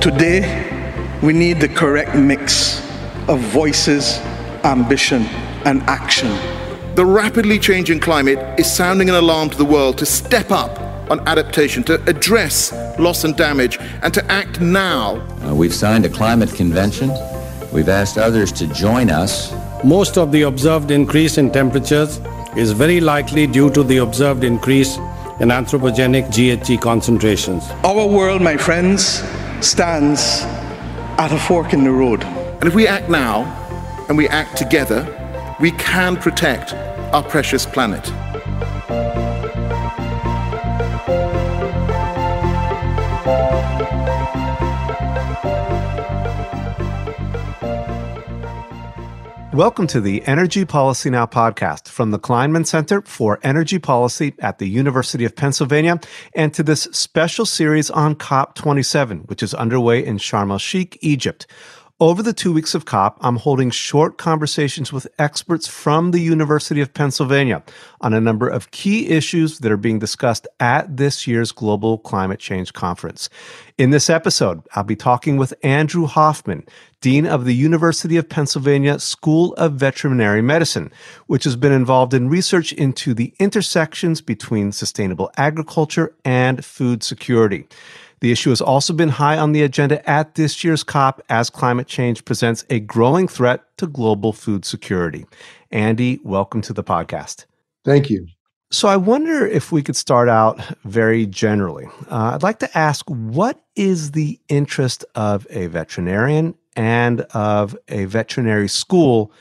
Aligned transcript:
Today, 0.00 0.40
we 1.22 1.34
need 1.34 1.60
the 1.60 1.68
correct 1.68 2.14
mix 2.14 2.80
of 3.28 3.40
voices, 3.40 4.18
ambition, 4.64 5.22
and 5.66 5.82
action. 5.82 6.28
The 6.94 7.04
rapidly 7.04 7.58
changing 7.58 8.00
climate 8.00 8.38
is 8.58 8.72
sounding 8.72 9.10
an 9.10 9.16
alarm 9.16 9.50
to 9.50 9.58
the 9.58 9.64
world 9.64 9.98
to 9.98 10.06
step 10.06 10.50
up 10.50 10.78
on 11.10 11.20
adaptation, 11.28 11.82
to 11.84 12.02
address 12.08 12.72
loss 12.98 13.24
and 13.24 13.36
damage, 13.36 13.78
and 14.02 14.14
to 14.14 14.24
act 14.32 14.60
now. 14.62 15.16
Uh, 15.44 15.54
we've 15.54 15.74
signed 15.74 16.06
a 16.06 16.08
climate 16.08 16.54
convention. 16.54 17.10
We've 17.70 17.90
asked 17.90 18.16
others 18.16 18.52
to 18.52 18.66
join 18.68 19.10
us. 19.10 19.52
Most 19.84 20.16
of 20.16 20.32
the 20.32 20.42
observed 20.42 20.90
increase 20.90 21.36
in 21.36 21.52
temperatures 21.52 22.18
is 22.56 22.72
very 22.72 23.00
likely 23.00 23.46
due 23.46 23.68
to 23.70 23.82
the 23.82 23.98
observed 23.98 24.42
increase 24.42 24.96
in 25.40 25.48
anthropogenic 25.48 26.26
GHG 26.28 26.80
concentrations. 26.80 27.68
Our 27.84 28.06
world, 28.06 28.40
my 28.42 28.56
friends, 28.56 29.22
stands 29.64 30.42
at 31.18 31.32
a 31.32 31.38
fork 31.38 31.72
in 31.72 31.84
the 31.84 31.90
road. 31.90 32.24
And 32.24 32.64
if 32.64 32.74
we 32.74 32.86
act 32.86 33.08
now 33.08 33.44
and 34.08 34.16
we 34.16 34.28
act 34.28 34.56
together, 34.56 35.06
we 35.60 35.70
can 35.72 36.16
protect 36.16 36.72
our 37.12 37.22
precious 37.22 37.66
planet. 37.66 38.10
Welcome 49.60 49.88
to 49.88 50.00
the 50.00 50.22
Energy 50.22 50.64
Policy 50.64 51.10
Now 51.10 51.26
podcast 51.26 51.86
from 51.86 52.12
the 52.12 52.18
Kleinman 52.18 52.66
Center 52.66 53.02
for 53.02 53.38
Energy 53.42 53.78
Policy 53.78 54.32
at 54.38 54.58
the 54.58 54.66
University 54.66 55.26
of 55.26 55.36
Pennsylvania 55.36 56.00
and 56.34 56.54
to 56.54 56.62
this 56.62 56.84
special 56.92 57.44
series 57.44 57.90
on 57.90 58.14
COP27, 58.14 59.28
which 59.28 59.42
is 59.42 59.52
underway 59.52 60.02
in 60.02 60.16
Sharm 60.16 60.50
el 60.50 60.56
Sheikh, 60.56 60.96
Egypt. 61.02 61.46
Over 62.02 62.22
the 62.22 62.32
two 62.32 62.50
weeks 62.50 62.74
of 62.74 62.86
COP, 62.86 63.18
I'm 63.20 63.36
holding 63.36 63.70
short 63.70 64.16
conversations 64.16 64.90
with 64.90 65.06
experts 65.18 65.68
from 65.68 66.12
the 66.12 66.18
University 66.18 66.80
of 66.80 66.94
Pennsylvania 66.94 67.62
on 68.00 68.14
a 68.14 68.20
number 68.22 68.48
of 68.48 68.70
key 68.70 69.08
issues 69.08 69.58
that 69.58 69.70
are 69.70 69.76
being 69.76 69.98
discussed 69.98 70.48
at 70.60 70.96
this 70.96 71.26
year's 71.26 71.52
Global 71.52 71.98
Climate 71.98 72.38
Change 72.38 72.72
Conference. 72.72 73.28
In 73.76 73.90
this 73.90 74.08
episode, 74.08 74.62
I'll 74.74 74.82
be 74.82 74.96
talking 74.96 75.36
with 75.36 75.52
Andrew 75.62 76.06
Hoffman, 76.06 76.64
Dean 77.02 77.26
of 77.26 77.44
the 77.44 77.54
University 77.54 78.16
of 78.16 78.30
Pennsylvania 78.30 78.98
School 78.98 79.52
of 79.56 79.74
Veterinary 79.74 80.40
Medicine, 80.40 80.90
which 81.26 81.44
has 81.44 81.54
been 81.54 81.72
involved 81.72 82.14
in 82.14 82.30
research 82.30 82.72
into 82.72 83.12
the 83.12 83.34
intersections 83.38 84.22
between 84.22 84.72
sustainable 84.72 85.30
agriculture 85.36 86.14
and 86.24 86.64
food 86.64 87.02
security. 87.02 87.66
The 88.20 88.32
issue 88.32 88.50
has 88.50 88.60
also 88.60 88.92
been 88.92 89.08
high 89.08 89.38
on 89.38 89.52
the 89.52 89.62
agenda 89.62 90.06
at 90.08 90.34
this 90.34 90.62
year's 90.62 90.84
COP 90.84 91.22
as 91.30 91.48
climate 91.48 91.86
change 91.86 92.24
presents 92.26 92.64
a 92.68 92.78
growing 92.78 93.26
threat 93.26 93.64
to 93.78 93.86
global 93.86 94.34
food 94.34 94.66
security. 94.66 95.24
Andy, 95.70 96.20
welcome 96.22 96.60
to 96.62 96.74
the 96.74 96.84
podcast. 96.84 97.46
Thank 97.84 98.10
you. 98.10 98.26
So, 98.72 98.88
I 98.88 98.96
wonder 98.96 99.46
if 99.46 99.72
we 99.72 99.82
could 99.82 99.96
start 99.96 100.28
out 100.28 100.60
very 100.84 101.26
generally. 101.26 101.86
Uh, 102.10 102.32
I'd 102.34 102.42
like 102.42 102.60
to 102.60 102.78
ask 102.78 103.04
what 103.08 103.58
is 103.74 104.12
the 104.12 104.38
interest 104.48 105.04
of 105.14 105.46
a 105.50 105.66
veterinarian 105.66 106.54
and 106.76 107.22
of 107.32 107.76
a 107.88 108.04
veterinary 108.04 108.68
school 108.68 109.32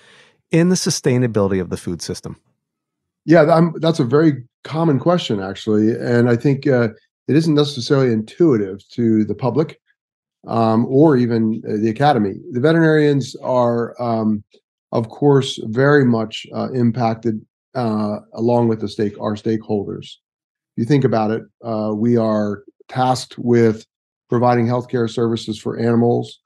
in 0.52 0.70
the 0.70 0.76
sustainability 0.76 1.62
of 1.62 1.70
the 1.70 1.78
food 1.78 2.02
system? 2.02 2.38
Yeah, 3.26 3.54
I'm, 3.54 3.74
that's 3.80 4.00
a 4.00 4.04
very 4.04 4.44
common 4.64 5.00
question, 5.00 5.40
actually. 5.40 5.92
And 5.92 6.30
I 6.30 6.36
think 6.36 6.66
uh, 6.66 6.90
it 7.30 7.36
isn't 7.36 7.54
necessarily 7.54 8.12
intuitive 8.12 8.86
to 8.90 9.24
the 9.24 9.36
public 9.36 9.80
um, 10.48 10.88
or 10.88 11.16
even 11.16 11.62
uh, 11.68 11.78
the 11.78 11.90
academy. 11.90 12.34
The 12.52 12.60
veterinarians 12.60 13.36
are, 13.44 13.96
um, 14.02 14.44
of 14.92 15.10
course, 15.10 15.60
very 15.66 16.06
much 16.06 16.48
uh, 16.56 16.72
impacted 16.72 17.40
uh, 17.76 18.18
along 18.34 18.68
with 18.68 18.82
the 18.82 18.90
stake 18.90 19.14
our 19.22 19.36
stakeholders. 19.36 20.06
If 20.76 20.78
you 20.78 20.86
think 20.86 21.04
about 21.04 21.30
it, 21.30 21.44
uh, 21.64 21.94
we 21.96 22.18
are 22.18 22.64
tasked 22.88 23.38
with 23.38 23.86
providing 24.28 24.66
healthcare 24.66 25.08
services 25.08 25.60
for 25.60 25.78
animals, 25.78 26.40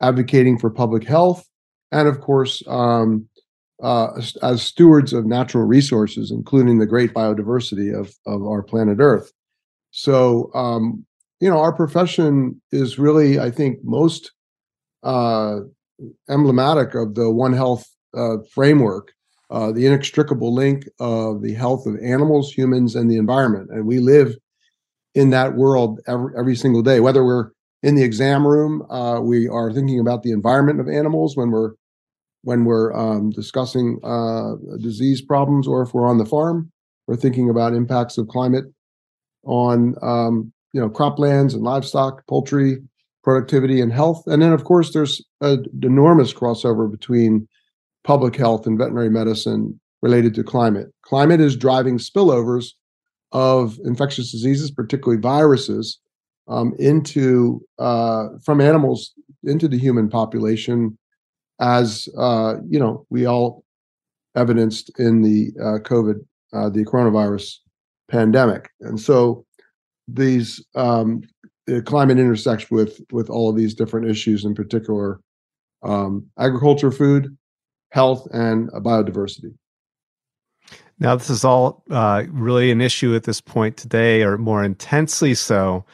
advocating 0.00 0.56
for 0.56 0.70
public 0.70 1.02
health, 1.02 1.44
and 1.90 2.06
of 2.06 2.20
course, 2.20 2.62
um, 2.68 3.28
uh, 3.82 4.20
as 4.42 4.62
stewards 4.62 5.12
of 5.12 5.26
natural 5.26 5.64
resources, 5.64 6.30
including 6.30 6.78
the 6.78 6.86
great 6.86 7.12
biodiversity 7.12 7.92
of, 7.92 8.14
of 8.26 8.42
our 8.42 8.62
planet 8.62 8.98
Earth. 9.00 9.32
So, 9.90 10.50
um, 10.54 11.04
you 11.40 11.48
know, 11.48 11.58
our 11.58 11.72
profession 11.72 12.60
is 12.72 12.98
really, 12.98 13.38
I 13.38 13.50
think, 13.50 13.78
most 13.82 14.32
uh, 15.02 15.60
emblematic 16.28 16.94
of 16.94 17.14
the 17.14 17.30
One 17.30 17.52
Health 17.52 17.86
uh, 18.16 18.38
framework, 18.52 19.12
uh, 19.50 19.72
the 19.72 19.86
inextricable 19.86 20.54
link 20.54 20.84
of 21.00 21.42
the 21.42 21.54
health 21.54 21.86
of 21.86 21.96
animals, 22.02 22.52
humans, 22.52 22.94
and 22.94 23.10
the 23.10 23.16
environment. 23.16 23.70
And 23.70 23.86
we 23.86 23.98
live 23.98 24.34
in 25.14 25.30
that 25.30 25.54
world 25.54 26.00
every, 26.06 26.32
every 26.38 26.56
single 26.56 26.82
day. 26.82 27.00
Whether 27.00 27.24
we're 27.24 27.50
in 27.82 27.94
the 27.94 28.02
exam 28.02 28.46
room, 28.46 28.82
uh, 28.90 29.20
we 29.20 29.48
are 29.48 29.72
thinking 29.72 30.00
about 30.00 30.22
the 30.22 30.32
environment 30.32 30.80
of 30.80 30.88
animals 30.88 31.36
when 31.36 31.50
we're 31.50 31.72
when 32.42 32.64
we're 32.64 32.94
um, 32.94 33.30
discussing 33.30 33.98
uh, 34.04 34.52
disease 34.80 35.20
problems, 35.20 35.66
or 35.66 35.82
if 35.82 35.92
we're 35.92 36.08
on 36.08 36.18
the 36.18 36.24
farm, 36.24 36.70
we're 37.06 37.16
thinking 37.16 37.50
about 37.50 37.74
impacts 37.74 38.16
of 38.16 38.28
climate 38.28 38.64
on 39.44 39.94
um, 40.02 40.52
you 40.72 40.80
know 40.80 40.88
croplands 40.88 41.54
and 41.54 41.62
livestock, 41.62 42.26
poultry, 42.26 42.78
productivity 43.22 43.80
and 43.80 43.92
health. 43.92 44.22
And 44.26 44.42
then 44.42 44.52
of 44.52 44.64
course 44.64 44.92
there's 44.92 45.22
an 45.40 45.66
enormous 45.82 46.32
crossover 46.32 46.90
between 46.90 47.48
public 48.04 48.36
health 48.36 48.66
and 48.66 48.78
veterinary 48.78 49.10
medicine 49.10 49.78
related 50.02 50.34
to 50.34 50.44
climate. 50.44 50.88
Climate 51.02 51.40
is 51.40 51.56
driving 51.56 51.98
spillovers 51.98 52.72
of 53.32 53.78
infectious 53.84 54.32
diseases, 54.32 54.70
particularly 54.70 55.20
viruses, 55.20 55.98
um, 56.48 56.74
into 56.78 57.60
uh, 57.78 58.28
from 58.42 58.60
animals 58.60 59.12
into 59.44 59.68
the 59.68 59.78
human 59.78 60.08
population, 60.08 60.96
as 61.60 62.08
uh, 62.16 62.54
you 62.68 62.78
know 62.78 63.06
we 63.10 63.26
all 63.26 63.64
evidenced 64.34 64.90
in 64.98 65.22
the 65.22 65.50
uh, 65.60 65.78
COVID, 65.80 66.24
uh, 66.52 66.70
the 66.70 66.84
coronavirus 66.84 67.56
pandemic. 68.08 68.70
And 68.80 69.00
so 69.00 69.44
these 70.06 70.64
um, 70.74 71.22
climate 71.84 72.18
intersects 72.18 72.70
with 72.70 73.00
with 73.12 73.28
all 73.30 73.50
of 73.50 73.56
these 73.56 73.74
different 73.74 74.08
issues, 74.08 74.44
in 74.44 74.54
particular 74.54 75.20
um, 75.82 76.26
agriculture, 76.38 76.90
food, 76.90 77.36
health, 77.90 78.26
and 78.32 78.70
biodiversity. 78.70 79.54
Now, 81.00 81.14
this 81.14 81.30
is 81.30 81.44
all 81.44 81.84
uh, 81.90 82.24
really 82.28 82.70
an 82.72 82.80
issue 82.80 83.14
at 83.14 83.22
this 83.22 83.40
point 83.40 83.76
today, 83.76 84.22
or 84.22 84.36
more 84.36 84.64
intensely 84.64 85.34
so, 85.34 85.84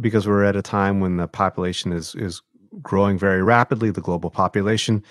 because 0.00 0.26
we're 0.26 0.44
at 0.44 0.56
a 0.56 0.62
time 0.62 1.00
when 1.00 1.16
the 1.16 1.28
population 1.28 1.92
is 1.92 2.14
is 2.14 2.40
growing 2.82 3.18
very 3.18 3.42
rapidly, 3.42 3.90
the 3.90 4.00
global 4.00 4.30
population, 4.30 5.02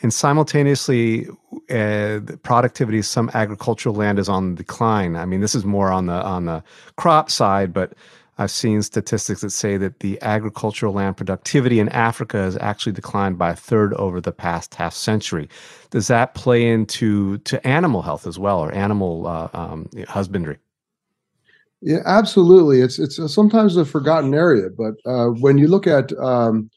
and 0.00 0.14
simultaneously, 0.14 1.26
uh, 1.70 2.20
productivity, 2.42 3.02
some 3.02 3.30
agricultural 3.34 3.94
land 3.94 4.18
is 4.18 4.28
on 4.28 4.54
decline. 4.54 5.16
I 5.16 5.24
mean, 5.24 5.40
this 5.40 5.54
is 5.54 5.64
more 5.64 5.90
on 5.90 6.06
the 6.06 6.22
on 6.22 6.44
the 6.44 6.62
crop 6.96 7.30
side, 7.30 7.72
but 7.72 7.94
I've 8.40 8.52
seen 8.52 8.82
statistics 8.82 9.40
that 9.40 9.50
say 9.50 9.76
that 9.78 9.98
the 9.98 10.20
agricultural 10.22 10.92
land 10.92 11.16
productivity 11.16 11.80
in 11.80 11.88
Africa 11.88 12.36
has 12.36 12.56
actually 12.58 12.92
declined 12.92 13.36
by 13.36 13.50
a 13.50 13.56
third 13.56 13.92
over 13.94 14.20
the 14.20 14.30
past 14.30 14.76
half 14.76 14.94
century. 14.94 15.48
Does 15.90 16.06
that 16.06 16.34
play 16.34 16.64
into 16.64 17.38
to 17.38 17.66
animal 17.66 18.02
health 18.02 18.26
as 18.26 18.38
well, 18.38 18.60
or 18.60 18.72
animal 18.72 19.26
uh, 19.26 19.48
um, 19.52 19.88
husbandry? 20.06 20.58
Yeah, 21.80 22.02
absolutely. 22.06 22.80
It's 22.80 23.00
it's 23.00 23.18
sometimes 23.32 23.76
a 23.76 23.84
forgotten 23.84 24.32
area, 24.32 24.68
but 24.70 24.94
uh, 25.04 25.26
when 25.26 25.58
you 25.58 25.66
look 25.66 25.88
at 25.88 26.16
um, 26.18 26.70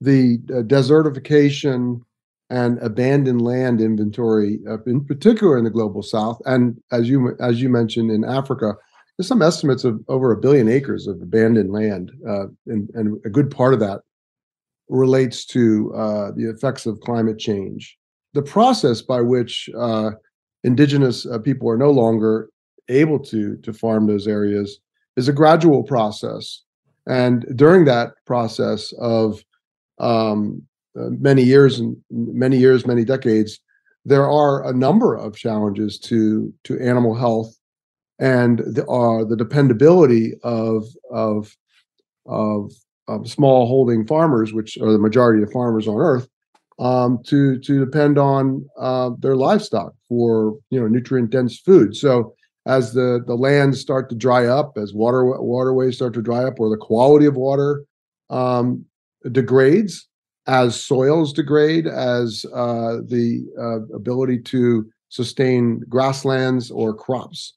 the 0.00 0.38
uh, 0.50 0.62
desertification 0.62 2.02
and 2.50 2.78
abandoned 2.80 3.40
land 3.40 3.80
inventory, 3.80 4.58
uh, 4.68 4.78
in 4.84 5.04
particular 5.04 5.56
in 5.56 5.64
the 5.64 5.70
global 5.70 6.02
south, 6.02 6.40
and 6.44 6.80
as 6.92 7.08
you 7.08 7.36
as 7.40 7.62
you 7.62 7.68
mentioned 7.68 8.10
in 8.10 8.24
Africa, 8.24 8.74
there's 9.16 9.28
some 9.28 9.42
estimates 9.42 9.84
of 9.84 10.00
over 10.08 10.32
a 10.32 10.36
billion 10.36 10.68
acres 10.68 11.06
of 11.06 11.22
abandoned 11.22 11.70
land, 11.70 12.10
uh, 12.28 12.46
and, 12.66 12.90
and 12.94 13.20
a 13.24 13.30
good 13.30 13.50
part 13.50 13.72
of 13.72 13.80
that 13.80 14.00
relates 14.88 15.44
to 15.46 15.94
uh, 15.94 16.32
the 16.32 16.50
effects 16.50 16.86
of 16.86 16.98
climate 17.00 17.38
change. 17.38 17.96
The 18.34 18.42
process 18.42 19.00
by 19.00 19.20
which 19.20 19.70
uh, 19.78 20.12
indigenous 20.64 21.26
uh, 21.26 21.38
people 21.38 21.70
are 21.70 21.78
no 21.78 21.90
longer 21.90 22.50
able 22.88 23.20
to 23.20 23.56
to 23.58 23.72
farm 23.72 24.08
those 24.08 24.26
areas 24.26 24.80
is 25.16 25.28
a 25.28 25.32
gradual 25.32 25.84
process, 25.84 26.62
and 27.06 27.46
during 27.54 27.84
that 27.84 28.14
process 28.26 28.92
of 28.98 29.44
um, 30.00 30.62
uh, 30.98 31.10
many 31.10 31.42
years 31.42 31.78
and 31.78 31.96
many 32.10 32.56
years, 32.56 32.86
many 32.86 33.04
decades, 33.04 33.60
there 34.04 34.28
are 34.28 34.66
a 34.66 34.72
number 34.72 35.14
of 35.14 35.36
challenges 35.36 35.98
to 35.98 36.52
to 36.64 36.78
animal 36.80 37.14
health 37.14 37.54
and 38.18 38.58
the 38.60 38.86
uh, 38.86 39.24
the 39.24 39.36
dependability 39.36 40.34
of 40.42 40.84
of 41.10 41.52
of 42.26 42.72
small 43.28 43.66
holding 43.66 44.06
farmers, 44.06 44.52
which 44.52 44.78
are 44.78 44.92
the 44.92 44.98
majority 44.98 45.42
of 45.42 45.50
farmers 45.52 45.88
on 45.88 45.96
Earth, 45.96 46.28
um, 46.78 47.18
to 47.26 47.58
to 47.60 47.84
depend 47.84 48.18
on 48.18 48.64
uh, 48.78 49.10
their 49.18 49.36
livestock 49.36 49.92
for 50.08 50.58
you 50.70 50.80
know 50.80 50.86
nutrient 50.86 51.30
dense 51.30 51.58
food. 51.58 51.96
So 51.96 52.34
as 52.66 52.92
the 52.92 53.22
the 53.26 53.36
lands 53.36 53.80
start 53.80 54.08
to 54.10 54.14
dry 54.14 54.46
up, 54.46 54.76
as 54.76 54.94
water 54.94 55.24
waterways 55.24 55.96
start 55.96 56.14
to 56.14 56.22
dry 56.22 56.44
up, 56.44 56.60
or 56.60 56.70
the 56.70 56.76
quality 56.76 57.26
of 57.26 57.36
water 57.36 57.84
um, 58.28 58.84
degrades, 59.32 60.08
as 60.50 60.82
soils 60.82 61.32
degrade, 61.32 61.86
as 61.86 62.44
uh, 62.52 62.96
the 63.06 63.46
uh, 63.56 63.94
ability 63.94 64.36
to 64.40 64.84
sustain 65.08 65.78
grasslands 65.88 66.72
or 66.72 66.92
crops, 66.92 67.54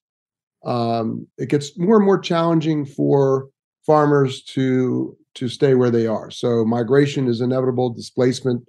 um, 0.64 1.26
it 1.40 1.50
gets 1.50 1.76
more 1.76 1.96
and 1.96 2.06
more 2.06 2.20
challenging 2.20 2.86
for 2.86 3.50
farmers 3.84 4.44
to 4.44 5.18
to 5.34 5.50
stay 5.50 5.74
where 5.74 5.90
they 5.90 6.06
are. 6.06 6.30
So 6.30 6.64
migration 6.64 7.28
is 7.28 7.42
inevitable, 7.42 7.90
displacement 7.90 8.64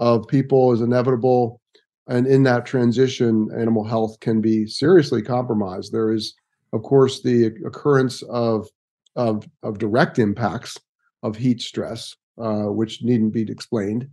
of 0.00 0.26
people 0.26 0.72
is 0.72 0.80
inevitable. 0.80 1.60
And 2.08 2.26
in 2.26 2.42
that 2.42 2.66
transition, 2.66 3.48
animal 3.56 3.84
health 3.84 4.18
can 4.18 4.40
be 4.40 4.66
seriously 4.66 5.22
compromised. 5.22 5.92
There 5.92 6.10
is, 6.10 6.34
of 6.72 6.82
course, 6.82 7.22
the 7.22 7.52
occurrence 7.64 8.22
of, 8.22 8.66
of, 9.14 9.48
of 9.62 9.78
direct 9.78 10.18
impacts 10.18 10.76
of 11.22 11.36
heat 11.36 11.60
stress, 11.60 12.16
uh, 12.38 12.64
which 12.64 13.02
needn't 13.02 13.32
be 13.32 13.42
explained. 13.42 14.08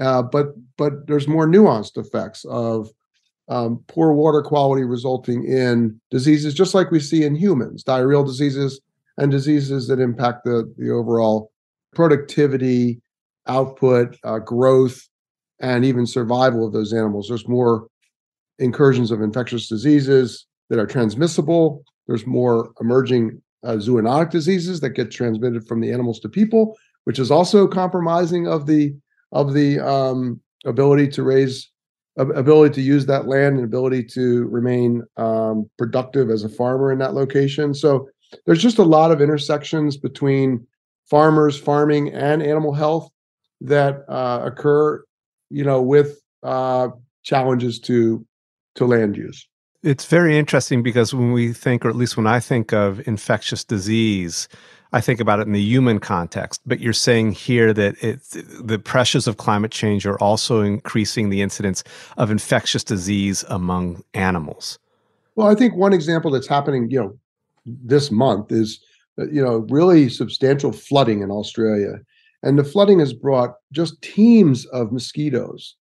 Uh, 0.00 0.22
but 0.22 0.48
but 0.76 1.06
there's 1.06 1.28
more 1.28 1.46
nuanced 1.46 1.96
effects 1.96 2.44
of 2.46 2.90
um, 3.48 3.82
poor 3.86 4.12
water 4.12 4.42
quality 4.42 4.84
resulting 4.84 5.44
in 5.44 5.98
diseases, 6.10 6.52
just 6.52 6.74
like 6.74 6.90
we 6.90 7.00
see 7.00 7.24
in 7.24 7.34
humans, 7.34 7.84
diarrheal 7.84 8.26
diseases 8.26 8.80
and 9.18 9.30
diseases 9.30 9.88
that 9.88 10.00
impact 10.00 10.44
the 10.44 10.72
the 10.76 10.90
overall 10.90 11.50
productivity, 11.94 13.00
output, 13.46 14.16
uh, 14.24 14.38
growth, 14.38 15.08
and 15.60 15.84
even 15.84 16.06
survival 16.06 16.66
of 16.66 16.72
those 16.72 16.92
animals. 16.92 17.28
There's 17.28 17.48
more 17.48 17.88
incursions 18.58 19.10
of 19.10 19.22
infectious 19.22 19.68
diseases 19.68 20.46
that 20.68 20.78
are 20.78 20.86
transmissible. 20.86 21.82
There's 22.06 22.26
more 22.26 22.72
emerging 22.80 23.40
uh, 23.64 23.74
zoonotic 23.74 24.30
diseases 24.30 24.80
that 24.80 24.90
get 24.90 25.10
transmitted 25.10 25.66
from 25.66 25.80
the 25.80 25.92
animals 25.92 26.20
to 26.20 26.28
people, 26.28 26.76
which 27.06 27.18
is 27.18 27.30
also 27.30 27.66
compromising 27.66 28.46
of 28.46 28.66
the 28.66 28.94
of 29.32 29.54
the 29.54 29.80
um, 29.80 30.40
ability 30.64 31.08
to 31.08 31.22
raise 31.22 31.70
ability 32.16 32.74
to 32.74 32.80
use 32.80 33.04
that 33.06 33.26
land 33.26 33.56
and 33.56 33.64
ability 33.64 34.02
to 34.02 34.46
remain 34.46 35.02
um, 35.16 35.68
productive 35.76 36.30
as 36.30 36.44
a 36.44 36.48
farmer 36.48 36.90
in 36.90 36.98
that 36.98 37.12
location. 37.12 37.74
So 37.74 38.08
there's 38.46 38.62
just 38.62 38.78
a 38.78 38.84
lot 38.84 39.10
of 39.10 39.20
intersections 39.20 39.98
between 39.98 40.66
farmers, 41.10 41.58
farming, 41.58 42.14
and 42.14 42.42
animal 42.42 42.72
health 42.72 43.10
that 43.60 44.04
uh, 44.08 44.40
occur 44.44 45.04
you 45.50 45.64
know, 45.64 45.80
with 45.80 46.20
uh, 46.42 46.88
challenges 47.22 47.78
to 47.80 48.24
to 48.74 48.84
land 48.84 49.16
use. 49.16 49.46
It's 49.82 50.06
very 50.06 50.36
interesting 50.36 50.82
because 50.82 51.14
when 51.14 51.32
we 51.32 51.52
think, 51.52 51.84
or 51.84 51.88
at 51.88 51.96
least 51.96 52.16
when 52.16 52.26
I 52.26 52.40
think 52.40 52.72
of 52.72 53.06
infectious 53.06 53.64
disease, 53.64 54.48
I 54.92 55.00
think 55.00 55.20
about 55.20 55.40
it 55.40 55.46
in 55.46 55.52
the 55.52 55.60
human 55.60 55.98
context. 55.98 56.60
But 56.66 56.80
you're 56.80 56.92
saying 56.92 57.32
here 57.32 57.72
that 57.72 57.96
the 58.60 58.78
pressures 58.78 59.26
of 59.26 59.36
climate 59.36 59.70
change 59.70 60.06
are 60.06 60.18
also 60.20 60.60
increasing 60.60 61.30
the 61.30 61.42
incidence 61.42 61.82
of 62.16 62.30
infectious 62.30 62.84
disease 62.84 63.44
among 63.48 64.02
animals. 64.14 64.78
Well, 65.34 65.48
I 65.48 65.54
think 65.54 65.74
one 65.74 65.92
example 65.92 66.30
that's 66.30 66.48
happening, 66.48 66.90
you 66.90 67.00
know, 67.00 67.18
this 67.66 68.10
month 68.10 68.52
is, 68.52 68.80
you 69.18 69.42
know, 69.42 69.66
really 69.68 70.08
substantial 70.08 70.72
flooding 70.72 71.22
in 71.22 71.30
Australia. 71.30 71.98
And 72.42 72.58
the 72.58 72.64
flooding 72.64 73.00
has 73.00 73.12
brought 73.12 73.56
just 73.72 74.00
teams 74.02 74.66
of 74.66 74.92
mosquitoes. 74.92 75.74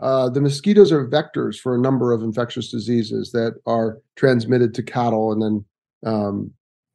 Uh, 0.00 0.28
the 0.28 0.40
mosquitoes 0.40 0.92
are 0.92 1.08
vectors 1.08 1.56
for 1.56 1.74
a 1.74 1.80
number 1.80 2.12
of 2.12 2.22
infectious 2.22 2.70
diseases 2.70 3.30
that 3.32 3.54
are 3.66 3.98
transmitted 4.16 4.74
to 4.74 4.82
cattle, 4.82 5.32
and 5.32 5.42
then 5.42 5.64
um, 6.04 6.50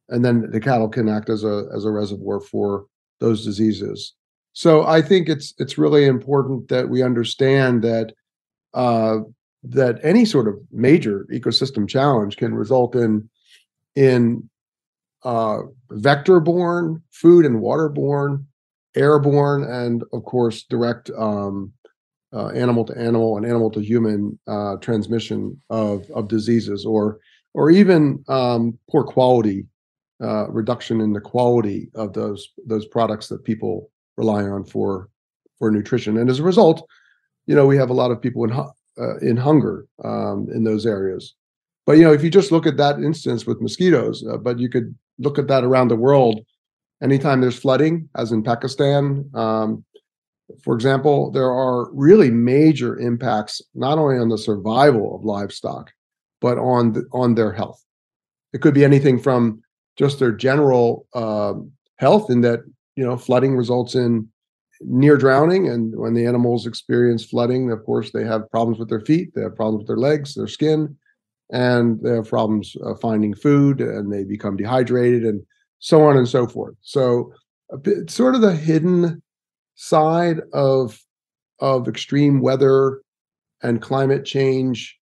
and 0.08 0.24
then 0.24 0.50
the 0.50 0.60
cattle 0.60 0.88
can 0.88 1.08
act 1.08 1.28
as 1.28 1.44
a 1.44 1.66
as 1.74 1.84
a 1.84 1.90
reservoir 1.90 2.40
for 2.40 2.86
those 3.20 3.44
diseases. 3.44 4.14
So 4.52 4.84
I 4.86 5.02
think 5.02 5.28
it's 5.28 5.54
it's 5.58 5.78
really 5.78 6.06
important 6.06 6.68
that 6.68 6.88
we 6.88 7.02
understand 7.02 7.82
that 7.82 8.12
uh, 8.74 9.18
that 9.62 10.00
any 10.02 10.24
sort 10.24 10.48
of 10.48 10.58
major 10.72 11.26
ecosystem 11.32 11.88
challenge 11.88 12.36
can 12.36 12.54
result 12.54 12.94
in 12.94 13.28
in 13.94 14.48
uh, 15.24 15.58
vector-borne, 15.90 17.02
food 17.10 17.44
and 17.44 17.60
water-borne 17.60 18.46
airborne 18.98 19.62
and 19.64 20.02
of 20.12 20.24
course 20.24 20.64
direct 20.64 21.10
um, 21.16 21.72
uh, 22.32 22.48
animal 22.48 22.84
to 22.84 22.96
animal 22.98 23.36
and 23.36 23.46
animal 23.46 23.70
to 23.70 23.80
human 23.80 24.38
uh, 24.46 24.76
transmission 24.76 25.60
of 25.70 26.10
of 26.10 26.28
diseases 26.28 26.84
or 26.84 27.18
or 27.54 27.70
even 27.70 28.22
um, 28.28 28.78
poor 28.90 29.04
quality 29.04 29.66
uh, 30.22 30.48
reduction 30.48 31.00
in 31.00 31.12
the 31.12 31.20
quality 31.20 31.90
of 31.94 32.12
those 32.12 32.48
those 32.66 32.86
products 32.86 33.28
that 33.28 33.44
people 33.44 33.90
rely 34.16 34.42
on 34.42 34.64
for 34.64 35.08
for 35.58 35.70
nutrition 35.70 36.18
and 36.18 36.28
as 36.30 36.38
a 36.38 36.42
result 36.42 36.86
you 37.46 37.54
know 37.54 37.66
we 37.66 37.76
have 37.76 37.90
a 37.90 37.94
lot 37.94 38.10
of 38.10 38.20
people 38.20 38.44
in 38.44 38.52
uh, 38.52 39.16
in 39.18 39.36
hunger 39.36 39.86
um, 40.04 40.48
in 40.52 40.64
those 40.64 40.86
areas 40.86 41.34
but 41.86 41.96
you 41.98 42.04
know 42.04 42.12
if 42.12 42.22
you 42.22 42.30
just 42.30 42.52
look 42.52 42.66
at 42.66 42.76
that 42.76 42.98
instance 42.98 43.46
with 43.46 43.60
mosquitoes 43.60 44.24
uh, 44.28 44.36
but 44.36 44.58
you 44.58 44.68
could 44.68 44.94
look 45.18 45.38
at 45.38 45.48
that 45.48 45.64
around 45.64 45.88
the 45.88 45.96
world 45.96 46.40
anytime 47.02 47.40
there's 47.40 47.58
flooding, 47.58 48.08
as 48.16 48.32
in 48.32 48.42
Pakistan, 48.42 49.28
um, 49.34 49.84
for 50.62 50.74
example, 50.74 51.30
there 51.30 51.50
are 51.50 51.92
really 51.92 52.30
major 52.30 52.98
impacts 52.98 53.60
not 53.74 53.98
only 53.98 54.18
on 54.18 54.28
the 54.28 54.38
survival 54.38 55.14
of 55.14 55.24
livestock, 55.24 55.92
but 56.40 56.58
on 56.58 56.92
the, 56.92 57.04
on 57.12 57.34
their 57.34 57.52
health. 57.52 57.84
It 58.52 58.62
could 58.62 58.74
be 58.74 58.84
anything 58.84 59.18
from 59.18 59.62
just 59.98 60.18
their 60.18 60.32
general 60.32 61.06
um, 61.14 61.72
health, 61.96 62.30
in 62.30 62.40
that 62.42 62.60
you 62.96 63.04
know 63.04 63.16
flooding 63.16 63.56
results 63.56 63.94
in 63.94 64.28
near 64.80 65.16
drowning, 65.16 65.68
and 65.68 65.96
when 65.96 66.14
the 66.14 66.26
animals 66.26 66.66
experience 66.66 67.24
flooding, 67.24 67.70
of 67.70 67.84
course 67.84 68.12
they 68.12 68.24
have 68.24 68.50
problems 68.50 68.78
with 68.78 68.88
their 68.88 69.00
feet, 69.00 69.34
they 69.34 69.42
have 69.42 69.56
problems 69.56 69.80
with 69.80 69.88
their 69.88 69.96
legs, 69.96 70.34
their 70.34 70.46
skin, 70.46 70.96
and 71.50 72.00
they 72.02 72.10
have 72.10 72.28
problems 72.28 72.76
uh, 72.84 72.94
finding 72.94 73.34
food, 73.34 73.80
and 73.80 74.12
they 74.12 74.24
become 74.24 74.56
dehydrated 74.56 75.24
and 75.24 75.42
so 75.80 76.02
on 76.02 76.16
and 76.16 76.28
so 76.28 76.46
forth. 76.46 76.74
So 76.82 77.32
bit, 77.82 78.10
sort 78.10 78.34
of 78.34 78.40
the 78.40 78.54
hidden 78.54 79.22
side 79.74 80.40
of 80.52 80.98
of 81.60 81.88
extreme 81.88 82.40
weather 82.40 83.02
and 83.62 83.82
climate 83.82 84.24
change 84.24 84.96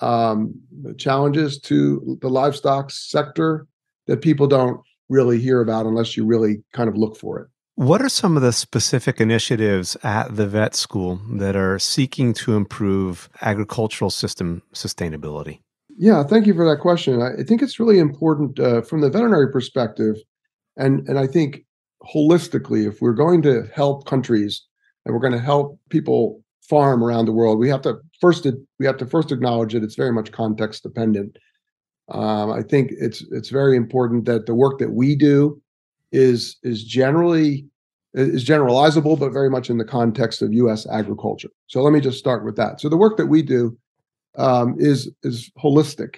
um, 0.00 0.54
challenges 0.98 1.58
to 1.60 2.18
the 2.20 2.28
livestock 2.28 2.90
sector 2.90 3.66
that 4.08 4.20
people 4.20 4.46
don't 4.46 4.80
really 5.08 5.38
hear 5.40 5.60
about 5.60 5.86
unless 5.86 6.16
you 6.16 6.26
really 6.26 6.62
kind 6.72 6.88
of 6.88 6.96
look 6.96 7.16
for 7.16 7.38
it. 7.38 7.48
What 7.76 8.02
are 8.02 8.08
some 8.08 8.36
of 8.36 8.42
the 8.42 8.52
specific 8.52 9.20
initiatives 9.20 9.96
at 10.02 10.34
the 10.34 10.48
vet 10.48 10.74
school 10.74 11.20
that 11.34 11.54
are 11.54 11.78
seeking 11.78 12.34
to 12.34 12.56
improve 12.56 13.28
agricultural 13.40 14.10
system 14.10 14.62
sustainability? 14.74 15.60
Yeah, 15.96 16.24
thank 16.24 16.46
you 16.46 16.54
for 16.54 16.68
that 16.68 16.80
question. 16.80 17.22
I 17.22 17.44
think 17.44 17.62
it's 17.62 17.78
really 17.78 18.00
important 18.00 18.58
uh, 18.58 18.82
from 18.82 19.00
the 19.00 19.10
veterinary 19.10 19.52
perspective, 19.52 20.16
and 20.76 21.08
and 21.08 21.18
I 21.18 21.26
think 21.26 21.64
holistically, 22.02 22.86
if 22.86 23.00
we're 23.00 23.12
going 23.12 23.42
to 23.42 23.68
help 23.74 24.06
countries 24.06 24.64
and 25.04 25.14
we're 25.14 25.20
going 25.20 25.32
to 25.32 25.40
help 25.40 25.78
people 25.88 26.42
farm 26.62 27.02
around 27.02 27.26
the 27.26 27.32
world, 27.32 27.58
we 27.58 27.68
have 27.68 27.82
to 27.82 27.98
first 28.20 28.46
we 28.78 28.86
have 28.86 28.96
to 28.98 29.06
first 29.06 29.32
acknowledge 29.32 29.72
that 29.72 29.84
it's 29.84 29.96
very 29.96 30.12
much 30.12 30.32
context 30.32 30.82
dependent. 30.82 31.36
Um, 32.10 32.50
I 32.50 32.62
think 32.62 32.92
it's 32.98 33.22
it's 33.30 33.50
very 33.50 33.76
important 33.76 34.24
that 34.26 34.46
the 34.46 34.54
work 34.54 34.78
that 34.78 34.92
we 34.92 35.14
do 35.14 35.60
is 36.12 36.56
is 36.62 36.84
generally 36.84 37.66
is 38.14 38.44
generalizable, 38.44 39.18
but 39.18 39.32
very 39.32 39.50
much 39.50 39.68
in 39.68 39.78
the 39.78 39.84
context 39.84 40.40
of 40.40 40.52
U.S. 40.54 40.86
agriculture. 40.90 41.50
So 41.66 41.82
let 41.82 41.92
me 41.92 42.00
just 42.00 42.18
start 42.18 42.44
with 42.44 42.56
that. 42.56 42.80
So 42.80 42.88
the 42.88 42.96
work 42.96 43.16
that 43.18 43.26
we 43.26 43.42
do 43.42 43.76
um, 44.36 44.76
is 44.78 45.10
is 45.22 45.50
holistic 45.58 46.16